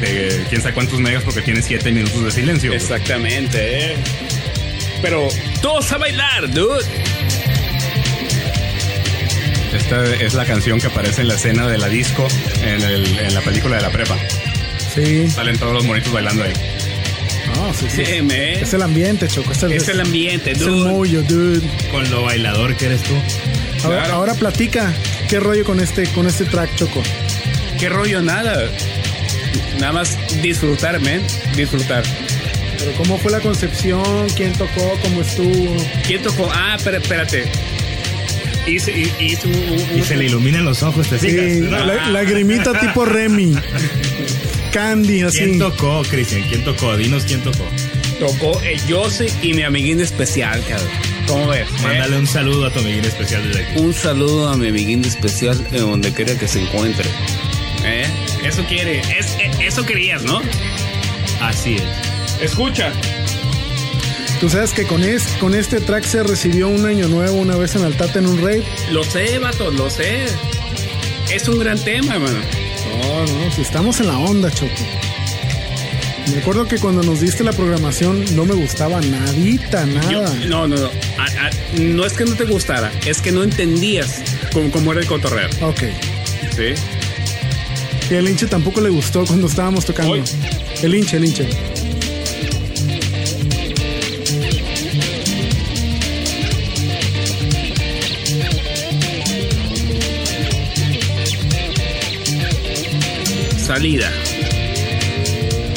[0.00, 2.72] de quién sabe cuántos megas porque tiene 7 minutos de silencio.
[2.72, 3.96] Exactamente, ¿eh?
[5.00, 5.28] Pero
[5.60, 6.84] todos a bailar, dude.
[9.74, 12.28] Esta es la canción que aparece en la escena de la disco
[12.62, 14.16] en, el- en la película de la prepa.
[14.94, 15.28] Sí.
[15.30, 16.52] Salen todos los monitos bailando ahí.
[17.62, 18.04] No, sí, sí.
[18.04, 18.32] Sí, man.
[18.32, 19.52] Es el ambiente, Choco.
[19.52, 20.90] Es el, Es el ambiente, es el dude.
[20.90, 21.60] mollo, dude.
[21.90, 23.14] Con lo bailador que eres tú.
[23.84, 24.14] Ahora, Claro.
[24.14, 24.92] ahora platica.
[25.28, 27.02] ¿Qué rollo con este, con este track, Choco?
[27.78, 28.20] ¿Qué rollo?
[28.20, 28.68] Nada.
[29.78, 31.20] Nada más disfrutar, man.
[31.56, 32.02] Disfrutar.
[32.78, 34.26] Pero ¿cómo fue la concepción?
[34.36, 34.98] ¿Quién tocó?
[35.02, 35.76] ¿Cómo estuvo?
[36.06, 36.48] ¿Quién tocó?
[36.52, 37.44] Ah, pero espérate.
[38.66, 39.54] Hice, hi- hice un-
[39.92, 41.70] un- Y se le iluminan los ojos, ¿te Sí, fijas?
[41.70, 43.52] la, la- lagrimita tipo Remy.
[44.72, 45.38] Candy, así.
[45.38, 46.42] ¿Quién tocó, Cristian?
[46.48, 46.96] ¿Quién tocó?
[46.96, 47.64] Dinos quién tocó.
[48.18, 50.88] tocó el Jose y mi amiguín especial, cabrón.
[51.26, 51.68] ¿Cómo ves?
[51.68, 51.82] eh?
[51.82, 53.80] Mándale un saludo a tu amiguín especial desde aquí.
[53.80, 57.08] Un saludo a mi amiguín especial en donde quiera que se encuentre.
[57.84, 58.04] ¿Eh?
[58.44, 59.00] Eso quiere.
[59.00, 60.40] Es, e- eso querías, ¿no?
[61.40, 62.42] Así es.
[62.42, 62.92] Escucha.
[64.40, 67.76] Tú sabes que con, es, con este track se recibió un año nuevo una vez
[67.76, 68.64] en Altate en un rape.
[68.90, 70.24] Lo sé, vato, lo sé.
[71.32, 72.40] Es un gran tema, mano.
[73.02, 74.70] No, no, si estamos en la onda, Choco.
[76.32, 80.34] Me acuerdo que cuando nos diste la programación no me gustaba nadita, Yo- nada.
[80.46, 80.86] no, no, no.
[81.18, 84.22] A- a- no es que no te gustara, es que no entendías
[84.52, 85.48] cómo, cómo era el cotorreo.
[85.62, 85.82] Ok.
[86.56, 86.74] ¿Sí?
[88.10, 90.12] Y el hinche tampoco le gustó cuando estábamos tocando.
[90.12, 90.22] Hoy.
[90.82, 91.48] El hinche, el hinche.
[103.72, 104.12] Salida.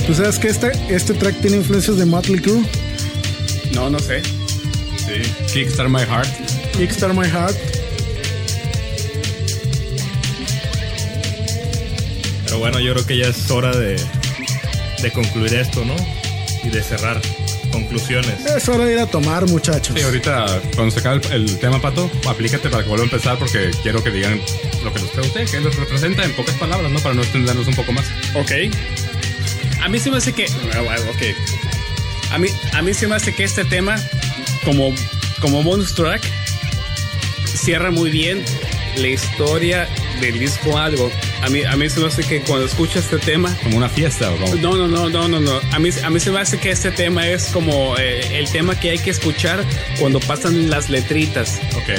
[0.06, 2.62] ¿Tú sabes que este, este track tiene influencias de Motley Crue?
[3.72, 4.22] No, no sé.
[4.98, 5.32] Sí.
[5.54, 6.28] Kickstart My Heart.
[6.78, 7.56] Kickstart My Heart.
[12.44, 13.96] Pero bueno, yo creo que ya es hora de,
[15.02, 15.96] de concluir esto, ¿no?
[16.66, 17.22] Y de cerrar
[17.72, 18.46] conclusiones.
[18.46, 19.96] Es hora de ir a tomar, muchachos.
[19.98, 23.40] Sí, ahorita cuando se acabe el, el tema, Pato, aplícate para que vuelva a empezar
[23.40, 24.42] porque quiero que digan
[24.86, 27.00] lo que les pregunté, que les representa en pocas palabras, ¿no?
[27.00, 28.06] Para no extendernos un poco más.
[28.36, 28.52] Ok.
[29.82, 30.46] A mí se me hace que.
[30.46, 31.24] Ok.
[32.32, 33.96] A mí, a mí se me hace que este tema,
[34.64, 34.94] como,
[35.42, 36.24] como bonus track,
[37.46, 38.44] cierra muy bien
[38.98, 39.88] la historia
[40.22, 41.12] del disco Algo.
[41.46, 44.32] A mí, a mí se me hace que cuando escucho este tema, Como una fiesta
[44.32, 44.56] o como.
[44.56, 45.60] no, no, no, no, no, no.
[45.72, 48.80] A mí, a mí se me hace que este tema es como eh, el tema
[48.80, 49.64] que hay que escuchar
[50.00, 51.90] cuando pasan las letritas Ok.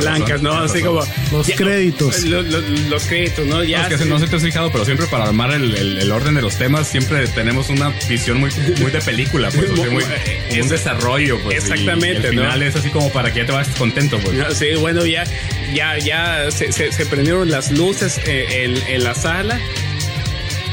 [0.00, 0.52] blancas, razón, ¿no?
[0.58, 0.96] Así razón.
[1.30, 1.38] como...
[1.38, 2.24] Los créditos.
[2.24, 3.56] lo- lo- los créditos, ¿no?
[3.58, 3.86] No, Ya...
[3.88, 6.12] es que no sé si te has fijado, pero siempre para armar el, el- el
[6.12, 9.90] orden de los temas siempre tenemos una visión muy, muy de película, pues, o sea,
[9.90, 11.54] muy- como un desarrollo, pues.
[11.54, 12.42] y Exactamente, el ¿no?
[12.42, 14.36] final es así como para que ya te vayas contento, pues.
[14.58, 15.24] Sí, bueno, ya,
[15.74, 19.58] ya, ya se, se- se prendieron las luces eh, en, en la sala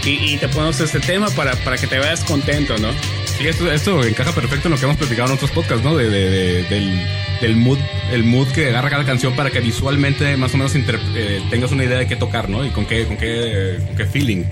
[0.05, 2.91] y, y te ponemos este tema para, para que te vayas contento, ¿no?
[3.37, 5.95] Sí, esto, esto encaja perfecto en lo que hemos platicado en otros podcasts, ¿no?
[5.95, 7.07] De, de- de- del,
[7.41, 7.77] del mood,
[8.11, 11.71] el mood que agarra cada canción para que visualmente más o menos inter- eh, tengas
[11.71, 12.65] una idea de qué tocar, ¿no?
[12.65, 14.43] Y con qué, con qué, con qué feeling.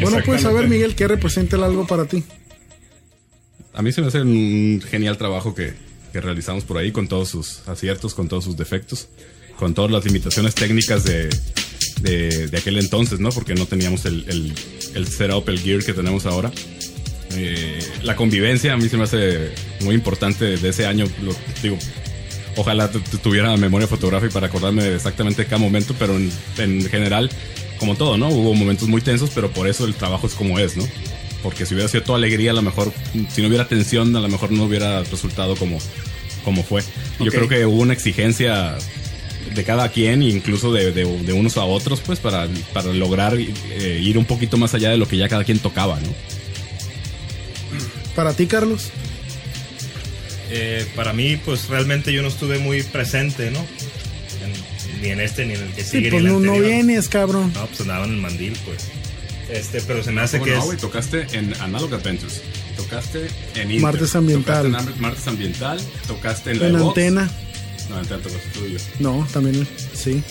[0.00, 0.68] Bueno, pues ver, Exactamente.
[0.68, 2.24] Miguel, ¿qué representa el algo para ti?
[3.74, 5.74] A mí se me hace un genial trabajo que,
[6.12, 9.08] que realizamos por ahí con todos sus aciertos, con todos sus defectos,
[9.58, 11.28] con todas las limitaciones técnicas de,
[12.00, 13.30] de, de aquel entonces, ¿no?
[13.30, 14.52] Porque no teníamos el, el,
[14.94, 16.50] el setup, el gear que tenemos ahora.
[17.36, 21.06] Eh, la convivencia a mí se me hace muy importante de ese año.
[21.22, 21.78] Lo, digo,
[22.56, 26.88] ojalá tu- tu- tuviera memoria fotográfica para acordarme de exactamente cada momento, pero en, en
[26.88, 27.30] general,
[27.78, 28.28] como todo, ¿no?
[28.28, 30.86] Hubo momentos muy tensos, pero por eso el trabajo es como es, ¿no?
[31.42, 32.92] Porque si hubiera sido toda alegría, a lo mejor,
[33.34, 35.78] si no hubiera tensión, a lo mejor no hubiera resultado como,
[36.44, 36.82] como fue.
[37.18, 38.76] Yo creo que hubo una exigencia
[39.54, 44.00] de cada quien, incluso de, de- de unos a otros, pues, para, para lograr eh,
[44.02, 46.08] ir un poquito más allá de lo que ya cada quien tocaba, ¿no?
[48.14, 48.90] Para ti, Carlos.
[50.50, 53.58] Eh, para mí, pues realmente yo no estuve muy presente, ¿no?
[53.60, 56.46] En- ni en este, ni en el que Sí, sigue, pues ni en no, el
[56.46, 56.74] no anterior.
[56.76, 57.52] vienes, cabrón.
[57.54, 58.84] No, pues andaba en el mandil, pues.
[59.50, 60.80] Este, pero se me hace ¿Cómo que no, es.
[60.80, 62.40] Tocaste en Analog Adventures.
[62.76, 63.26] Tocaste
[63.56, 64.66] en Inter, Martes Ambiental.
[64.72, 65.80] Tocaste en Martes Ambiental.
[66.06, 66.94] Tocaste en la En de Vox.
[67.88, 68.78] No, en antena tocaste tú y yo.
[69.00, 70.22] No, también, sí.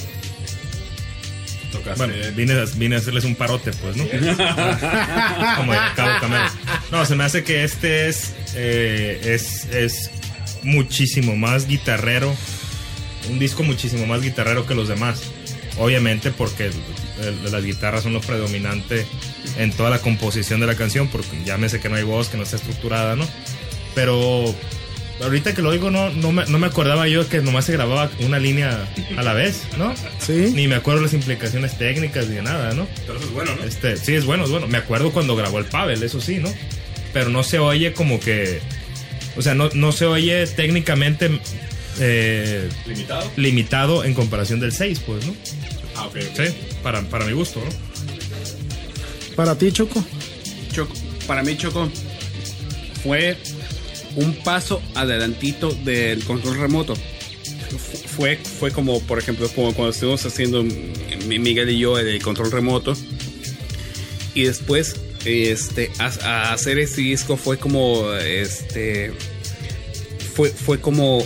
[1.71, 2.05] Tocaste.
[2.05, 4.03] Bueno, vine a, vine a hacerles un parote, pues, ¿no?
[5.57, 6.45] Como de Cabo Camero.
[6.91, 10.11] No, se me hace que este es, eh, es, es
[10.63, 12.35] muchísimo más guitarrero.
[13.29, 15.21] Un disco muchísimo más guitarrero que los demás.
[15.79, 16.65] Obviamente porque
[17.21, 19.05] el- las guitarras son lo predominante
[19.57, 22.43] en toda la composición de la canción, porque llámese que no hay voz, que no
[22.43, 23.27] está estructurada, ¿no?
[23.95, 24.53] Pero
[25.21, 28.09] ahorita que lo oigo no, no, me, no me acordaba yo que nomás se grababa
[28.21, 28.87] una línea
[29.17, 29.93] a la vez, ¿no?
[30.19, 30.51] Sí.
[30.53, 32.87] Ni me acuerdo las implicaciones técnicas ni de nada, ¿no?
[33.05, 33.63] Pero eso es bueno, ¿no?
[33.63, 34.67] Este, sí, es bueno, es bueno.
[34.67, 36.53] Me acuerdo cuando grabó el Pavel, eso sí, ¿no?
[37.13, 38.59] Pero no se oye como que.
[39.37, 41.39] O sea, no, no se oye técnicamente
[41.99, 43.31] eh, Limitado.
[43.35, 45.35] limitado en comparación del 6, pues, ¿no?
[45.95, 46.17] Ah, ok.
[46.35, 46.43] Sí,
[46.81, 47.71] para, para mi gusto, ¿no?
[49.35, 50.03] Para ti, Choco.
[50.71, 50.93] Choco,
[51.27, 51.89] para mí, Choco,
[53.03, 53.37] fue
[54.15, 56.95] un paso adelantito del control remoto.
[56.95, 60.63] Fu- Fue, fue como, por ejemplo, como cuando estuvimos haciendo
[61.27, 62.95] Miguel y yo el control remoto.
[64.35, 64.95] Y después,
[65.25, 69.11] este, a, a hacer ese disco fue como, este,
[70.35, 71.25] fue, fue como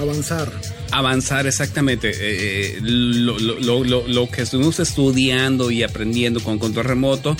[0.00, 0.50] Avanzar.
[0.90, 2.14] avanzar exactamente eh,
[2.76, 7.36] eh, lo, lo- lo- lo- lo que estuvimos estudiando y aprendiendo con control remoto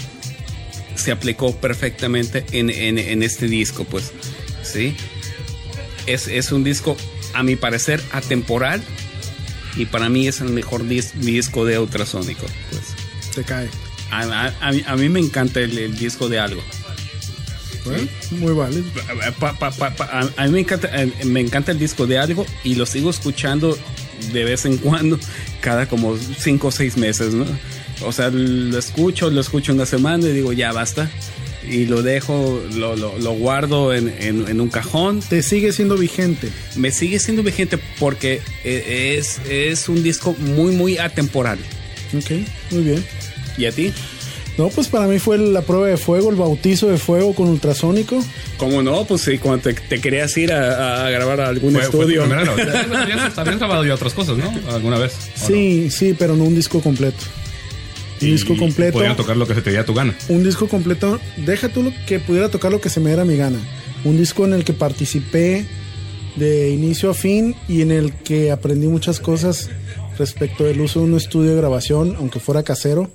[0.95, 4.13] se aplicó perfectamente en, en- en este disco pues
[4.73, 4.95] sí
[6.07, 6.97] es, es un disco
[7.35, 8.83] a mi parecer atemporal
[9.77, 12.83] y para mí es el mejor dis- disco de ultrasónico pues
[13.35, 13.69] Se cae.
[14.11, 16.63] a, a- a mí, a mí me encanta el, el disco de algo
[17.85, 18.85] Bueno, Muy válido.
[19.39, 22.47] Pa- pa- pa- pa- a, mí me encanta, eh, me encanta el disco de algo
[22.65, 23.77] y lo sigo escuchando
[24.33, 25.19] de vez en cuando,
[25.61, 27.45] cada como cinco o seis meses, ¿no?
[28.05, 31.11] O sea, lo escucho, lo escucho una semana y digo, ya basta.
[31.69, 35.21] Y lo dejo, lo, lo- lo guardo en, en- en un cajón.
[35.21, 36.49] Te sigue siendo vigente.
[36.77, 41.59] Me sigue siendo vigente porque eh, es, es un disco muy, muy atemporal.
[42.17, 42.31] Ok,
[42.73, 43.05] muy bien.
[43.57, 43.93] ¿Y a ti?
[44.59, 48.23] No, pues para mí fue la prueba de fuego, el bautizo de fuego con ultrasónico.
[48.59, 49.05] ¿Cómo no?
[49.07, 52.01] Pues sí, cuando te, te querías ir a, a grabar a algún Fue, fue tu
[52.03, 52.27] estudio.
[52.45, 52.53] no.
[52.53, 54.53] Habías, grabado ya otras cosas, ¿no?
[54.71, 55.13] ¿Alguna vez?
[55.43, 57.25] ¿O Sí, sí, pero no un disco completo.
[58.23, 58.99] Un disco completo.
[58.99, 60.15] Podían tocar lo que se te diera tu gana.
[60.29, 61.19] Un disco completo.
[61.37, 63.59] Deja tú lo que pudiera tocar lo que se me diera mi gana.
[64.05, 65.67] Un disco en el que participé
[66.37, 69.71] de inicio a fin y en el que aprendí muchas cosas
[70.19, 73.11] respecto del uso de un estudio de grabación, aunque fuera casero.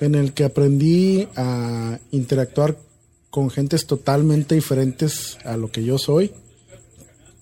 [0.00, 2.76] En el que aprendí a interactuar
[3.30, 6.32] con gentes totalmente diferentes a lo que yo soy.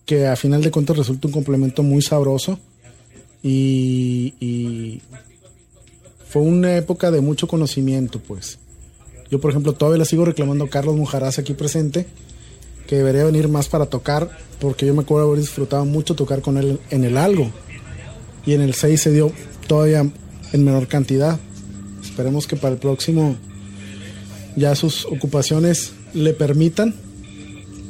[0.06, 2.58] Que a final de cuentas resulta un complemento muy sabroso.
[3.42, 5.02] Y, y
[6.35, 8.59] fue una época de mucho conocimiento, pues.
[9.30, 12.07] Yo, por ejemplo, todavía le sigo reclamando a Carlos Mujaraz aquí presente
[12.89, 16.59] que debería venir más para tocar, porque yo me acuerdo haber disfrutado mucho tocar con
[16.59, 17.53] él en el algo.
[18.45, 19.30] Y en el 6 se dio
[19.68, 20.11] todavía
[20.53, 21.39] en menor cantidad.
[22.03, 23.37] Esperemos que para el próximo
[24.57, 26.97] ya sus ocupaciones le permitan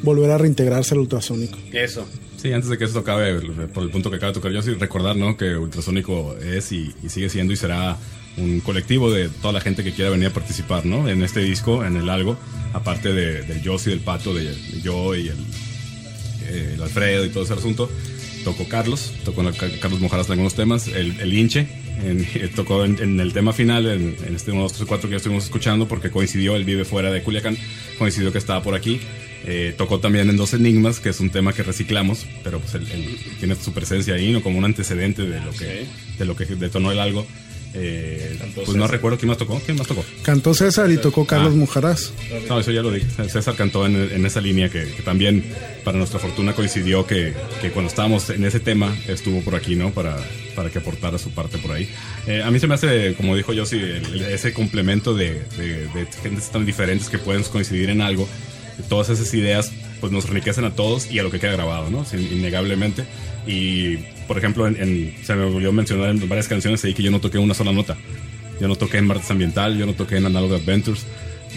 [0.02, 1.56] volver a reintegrarse al ultrasónico.
[1.72, 2.04] Eso.
[2.44, 4.74] Sí, antes de que eso acabe, por el punto que acaba de tocar yo, sí
[4.74, 5.34] recordar ¿no?
[5.34, 7.96] que Ultrasónico es y, y sigue siendo y será
[8.36, 11.08] un colectivo de toda la gente que quiera venir a participar ¿no?
[11.08, 12.36] en este disco, en el algo,
[12.74, 15.38] aparte de, del Joss y del Pato, de, de yo y el,
[16.48, 17.90] eh, el Alfredo y todo ese asunto.
[18.44, 19.42] Tocó Carlos, tocó
[19.80, 21.66] Carlos Mojaras en algunos temas, el, el Inche,
[22.04, 25.12] en- tocó en, en el tema final, en, en este 1, 2, 3, 4 que
[25.12, 27.56] ya estuvimos escuchando, porque coincidió, él vive fuera de Culiacán,
[27.98, 29.00] coincidió que estaba por aquí.
[29.46, 32.86] Eh, tocó también en Dos Enigmas, que es un tema que reciclamos, pero pues él,
[32.92, 34.42] él tiene su presencia ahí, ¿no?
[34.42, 35.86] Como un antecedente de lo que,
[36.18, 37.26] de lo que detonó el algo.
[37.76, 39.60] Eh, pues no recuerdo quién más tocó.
[39.64, 40.04] ¿Quién más tocó?
[40.22, 41.56] Cantó César y tocó Carlos Ah.
[41.56, 42.12] Mujarás.
[42.48, 43.06] No, eso ya lo dije.
[43.28, 45.44] César cantó en, en esa línea que, que también,
[45.82, 49.90] para nuestra fortuna, coincidió que, que cuando estábamos en ese tema estuvo por aquí, ¿no?
[49.90, 50.16] Para,
[50.54, 51.88] para que aportara su parte por ahí.
[52.28, 56.50] Eh, a mí se me hace, como dijo el- ese complemento de, de, de gentes
[56.52, 58.28] tan diferentes que pueden coincidir en algo.
[58.88, 62.04] Todas esas ideas pues nos enriquecen a todos y a lo que queda grabado, ¿no?
[62.04, 63.04] Sin- innegablemente.
[63.46, 63.96] Y,
[64.26, 67.20] por ejemplo, en, en- se me olvidó mencionar en varias canciones ahí que yo no
[67.20, 67.96] toqué una sola nota.
[68.60, 71.04] Yo no toqué en Martes Ambiental, yo no toqué en Analog Adventures,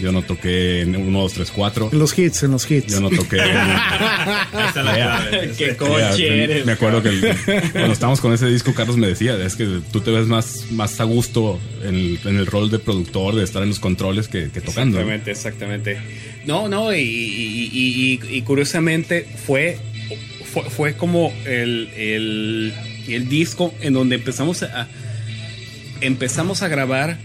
[0.00, 2.92] yo no toqué en 1, 2, 3, 4, En los hits, en los hits.
[2.92, 3.56] yo no toqué en...
[3.56, 5.52] Ahí está la clave.
[5.56, 6.66] Qué coche eres.
[6.66, 7.34] Me acuerdo que el-
[7.72, 11.00] cuando estábamos con ese disco, Carlos me decía, es que tú te ves más, más
[11.00, 14.50] a gusto en el, en el rol de productor, de estar en los controles que,
[14.50, 14.98] que tocando.
[14.98, 15.98] Exactamente, exactamente.
[16.48, 19.76] No, no, y, y- y- y- y curiosamente fue,
[20.50, 22.72] fue, fue como el, el,
[23.06, 24.88] el disco en donde empezamos a,
[26.00, 27.18] empezamos a grabar,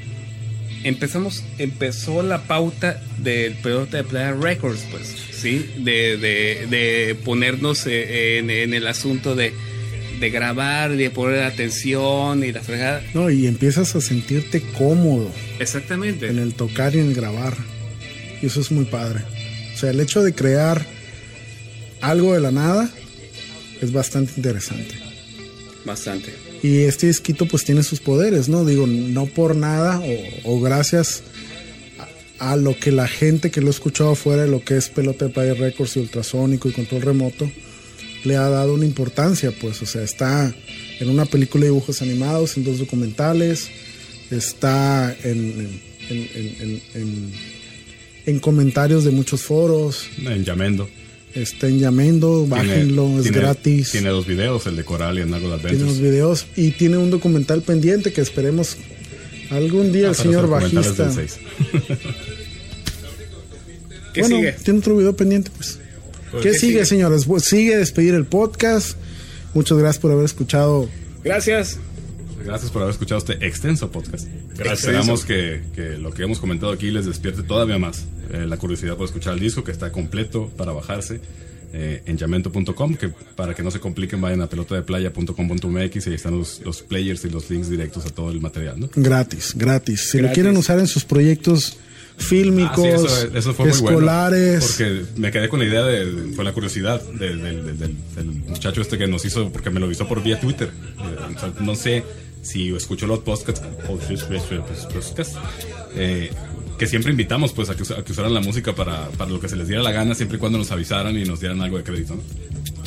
[0.84, 5.66] empezamos, empezó la pauta del Pelota de Playa Records, pues, ¿sí?
[5.78, 9.54] De, de, de ponernos eh, en, en el asunto de,
[10.20, 13.02] de grabar, de poner atención y la fregada.
[13.14, 16.28] No, y empiezas a sentirte cómodo Exactamente.
[16.28, 17.54] en el tocar y en el grabar.
[18.44, 19.22] Y eso es muy padre.
[19.74, 20.86] O sea, el hecho de crear
[22.02, 22.90] algo de la nada
[23.82, 24.94] es bastante interesante.
[25.86, 26.34] Bastante.
[26.62, 28.64] Y este disquito pues tiene sus poderes, ¿no?
[28.66, 30.00] Digo, no por nada
[30.44, 31.24] o, o gracias
[32.40, 34.90] a, a lo que la gente que lo ha escuchado fuera de lo que es
[34.90, 37.50] Pelota de Playa Records y Ultrasónico y Control Remoto
[38.26, 40.54] le ha dado una importancia, pues, o sea, está
[41.02, 43.68] en una película de dibujos animados, en dos documentales,
[44.32, 45.80] está en,
[46.10, 47.53] en, en- en-
[48.26, 50.90] en- en- en comentarios de muchos foros, En Yamendo.
[51.34, 53.92] está en Yamendo, bájenlo, Tiene- es tiene- gratis.
[53.92, 56.00] Tiene dos videos, el de Coral y el Nago de Tiene Adventures.
[56.02, 58.78] videos y tiene un documental pendiente que esperemos
[59.50, 61.12] algún día Ah, el señor bajista.
[64.14, 64.52] ¿Qué bueno, sigue?
[64.64, 65.80] tiene otro video pendiente, pues.
[66.32, 66.86] ¿Qué, ¿qué sigue, sigue?
[66.86, 67.26] señores?
[67.26, 68.98] Pues, sigue despedir el podcast.
[69.54, 70.90] Muchas gracias por haber escuchado.
[71.24, 71.78] Gracias.
[72.44, 74.28] Gracias por haber escuchado este extenso podcast.
[74.56, 74.80] Gracias.
[74.80, 78.96] Esperamos que, que lo que hemos comentado aquí les despierte todavía más eh, la curiosidad
[78.98, 81.20] por escuchar el disco que está completo para bajarse
[81.76, 86.38] eh, en llamento.com, que para que no se compliquen vayan a pelotadeplaya.com.mx y ahí están
[86.38, 88.90] los, los players y los links directos a todo el material, ¿no?
[88.96, 90.10] Gratis, gratis.
[90.12, 90.36] Si lo Gratis.
[90.36, 91.78] quieren usar en sus proyectos
[92.18, 94.64] fílmicos, Ah, sí, eso, eso fue muy bueno, escolares.
[94.68, 97.96] porque me quedé con la idea de, de- con la curiosidad de- de- de- del,
[98.16, 100.70] del muchacho este que nos hizo, porque me lo hizo por vía Twitter.
[100.70, 102.04] Eh, o sea, no sé
[102.44, 105.36] si escuchó los podcasts, podcasts,
[105.96, 106.30] eh,
[106.78, 109.50] que siempre invitamos pues a que, a que usaran la música para, para lo que
[109.50, 111.84] se les diera la gana, siempre y cuando nos avisaran y nos dieran algo de
[111.84, 112.16] crédito.
[112.16, 112.22] ¿no?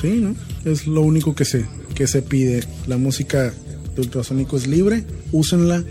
[0.00, 0.36] Sí, ¿no?
[0.70, 2.62] Es lo único que se, que se pide.
[2.86, 3.52] La música
[3.94, 5.04] de ultrasónico es libre.
[5.32, 5.82] Úsenla,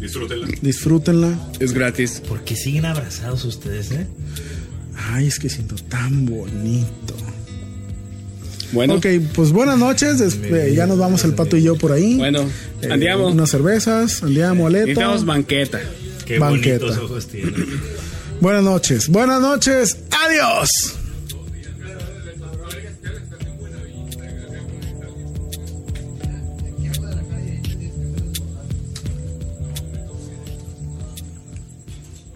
[0.00, 0.46] Disfrútenla.
[0.60, 1.50] disfrútenla.
[1.60, 2.20] Es gratis.
[2.28, 4.06] ¿Por qué siguen abrazados ustedes, eh?
[4.96, 7.14] Ay, es que siento tan bonito.
[8.72, 10.20] Bueno, Ok, pues buenas noches.
[10.42, 12.16] Eh, ya nos vamos el pato y yo por ahí.
[12.16, 12.40] bueno,
[12.82, 13.28] Eh, andiamo.
[13.28, 14.86] Unas cervezas, andiamo, aleto.
[14.86, 15.80] Necesitamos banqueta.
[16.26, 16.86] Qué Banqueta.
[16.86, 17.54] bonitos ojos tienen.
[18.40, 19.96] Buenas noches, buenas noches,
[20.26, 20.68] adiós.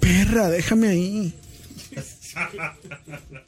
[0.01, 1.35] Perra, déjame ahí.